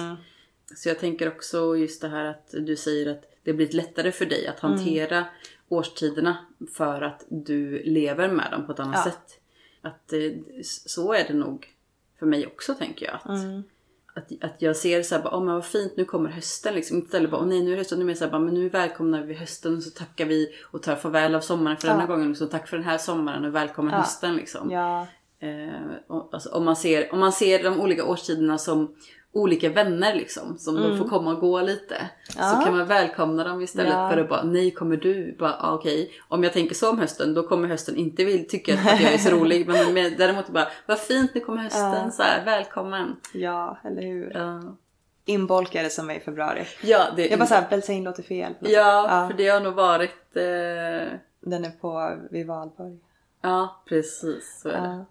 [0.71, 0.77] Mm.
[0.77, 4.27] Så jag tänker också just det här att du säger att det blir lättare för
[4.27, 5.25] dig att hantera
[5.69, 6.37] årstiderna
[6.75, 9.11] för att du lever med dem på ett annat Ja.
[9.13, 9.41] sätt.
[9.83, 11.67] Att eh, så är det nog
[12.19, 13.15] för mig också tänker jag.
[13.23, 13.63] Att, Mm.
[14.15, 16.99] att, att jag ser så här, bara, åh men vad fint nu kommer hösten liksom.
[16.99, 17.99] Istället bara, åh nej nu är hösten.
[17.99, 20.83] Nu är så här, bara, men nu välkomnar vi hösten och så tackar vi och
[20.83, 21.95] tar farväl av sommaren för Ja.
[21.95, 22.35] denna gången.
[22.37, 23.99] Så tack för den här sommaren och välkommen Ja.
[24.01, 24.71] hösten liksom.
[24.71, 25.07] Ja,
[25.39, 28.95] Eh, och, alltså, om, man ser, om man ser de olika årstiderna som
[29.37, 30.59] olika vänner liksom.
[30.59, 31.97] Som de får komma och gå lite.
[32.29, 32.51] Så Mm.
[32.59, 32.65] Ja.
[32.65, 34.11] kan man välkomna dem istället Ja.
[34.11, 35.37] för att bara nej kommer du?
[35.39, 36.11] Bara, ah, okej.
[36.29, 39.19] Om jag tänker så om hösten då kommer hösten inte vill tycka att jag är
[39.19, 39.67] så rolig.
[39.69, 41.93] Men med, däremot bara vad fint nu kommer hösten.
[42.05, 42.11] Ja.
[42.11, 43.17] Så här, välkommen.
[43.33, 44.33] ja, eller hur?
[44.35, 44.77] Ja,
[45.29, 46.65] Inbolkade som är i februari.
[46.83, 48.53] ja, det, Jag bara såhär, Beltane låter fel.
[48.61, 48.69] ja,
[49.09, 49.29] Ja.
[49.29, 52.99] för det har nog varit eh, Den är på vid Valborg.
[53.43, 54.61] Ja, precis.
[54.63, 55.05] Så är det.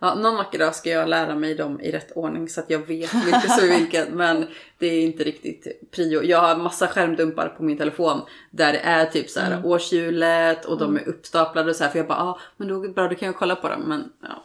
[0.00, 0.08] Ja.
[0.08, 2.78] Ja, någon vacker dag ska jag lära mig dem i rätt ordning så att jag
[2.78, 4.08] vet vilket som är vilket.
[4.12, 4.46] Men
[4.78, 6.22] det är inte riktigt prio.
[6.22, 8.20] Jag har massa skärmdumpar på min telefon
[8.50, 9.64] där det är typ så här Mm.
[9.64, 11.90] årshjulet och de är uppstaplade och så här.
[11.90, 13.80] För jag bara, ah, men då, bra, då kan jag kolla på dem.
[13.86, 14.42] Men ja,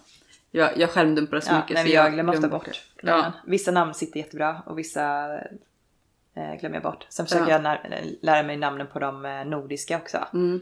[0.51, 1.74] jag, jag skärmdumpar så Ja, mycket.
[1.74, 2.82] nej, så men jag glömmer ofta bort.
[3.01, 3.32] Ja.
[3.45, 5.34] Vissa namn sitter jättebra och vissa
[6.36, 7.06] eh, glömmer jag bort.
[7.10, 7.78] Sen försöker Ja.
[7.84, 10.18] jag lära mig namnen på de eh, nordiska också.
[10.34, 10.62] Mm.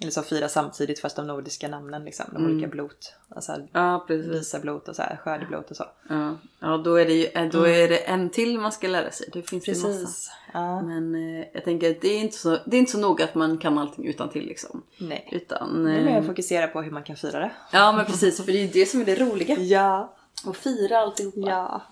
[0.00, 2.26] Eller så fira samtidigt fast de nordiska namnen liksom.
[2.32, 2.52] De Mm.
[2.52, 3.14] olika blot.
[3.34, 4.26] Alltså ja, precis.
[4.30, 5.84] visablot och så här, skördeblot och så.
[6.08, 9.10] Ja, ja då, är det ju, eh, då är det en till man ska lära
[9.10, 9.28] sig.
[9.32, 9.86] Det finns ju massa.
[9.88, 9.98] Mm.
[10.00, 10.30] Precis.
[10.52, 10.82] Ja.
[10.82, 13.34] Men eh, jag tänker att det är inte så, det är inte så noga att
[13.34, 14.82] man kan allting utan till liksom.
[14.98, 15.28] Nej.
[15.32, 15.84] Utan...
[15.84, 17.50] Nu eh, vill jag fokusera på hur man kan fira det.
[17.72, 19.56] Ja men precis, för det är ju det som är det roliga.
[19.58, 20.14] Ja.
[20.46, 21.40] Att fira alltihopa.
[21.50, 21.82] Ja.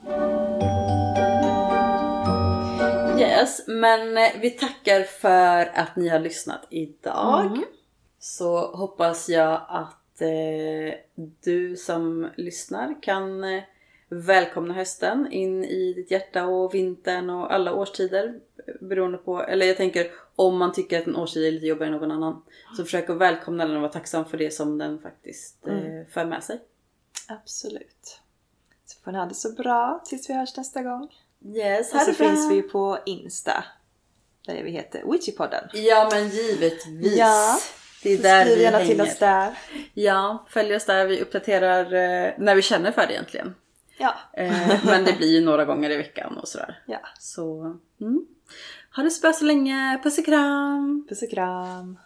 [3.20, 7.46] Yes, men eh, vi tackar för att ni har lyssnat idag.
[7.46, 7.64] Mm.
[8.28, 10.94] Så hoppas jag att eh,
[11.40, 13.62] du som lyssnar kan eh,
[14.08, 18.40] välkomna hösten in i ditt hjärta och vintern och alla årstider.
[18.66, 21.94] eh, Beroende på, eller jag tänker om man tycker att en årstid är lite jobbigare
[21.94, 22.42] än någon annan.
[22.76, 26.24] Så försök att välkomna den och vara tacksam för det som den faktiskt eh, för
[26.24, 26.60] med sig.
[27.28, 28.20] Absolut.
[28.86, 31.08] Så får ni ha det så bra tills vi hörs nästa gång.
[31.54, 33.64] Yes, Och så finns vi på Insta.
[34.46, 35.68] Där vi heter Witchypodden.
[35.72, 37.16] Ja men givetvis.
[37.16, 37.58] Ja,
[38.03, 39.59] det är där Skriv vi gärna till oss där.
[39.94, 41.07] Ja, följ oss där.
[41.07, 43.55] Vi uppdaterar eh, när vi känner för det egentligen.
[43.99, 44.14] Ja.
[44.32, 46.82] Eh, men det blir ju några gånger i veckan och sådär.
[46.86, 47.01] ja.
[47.18, 48.26] Så mm.
[48.96, 50.01] ha det så bra så länge.
[50.03, 51.07] Puss och kram!
[51.09, 51.99] Puss och kram.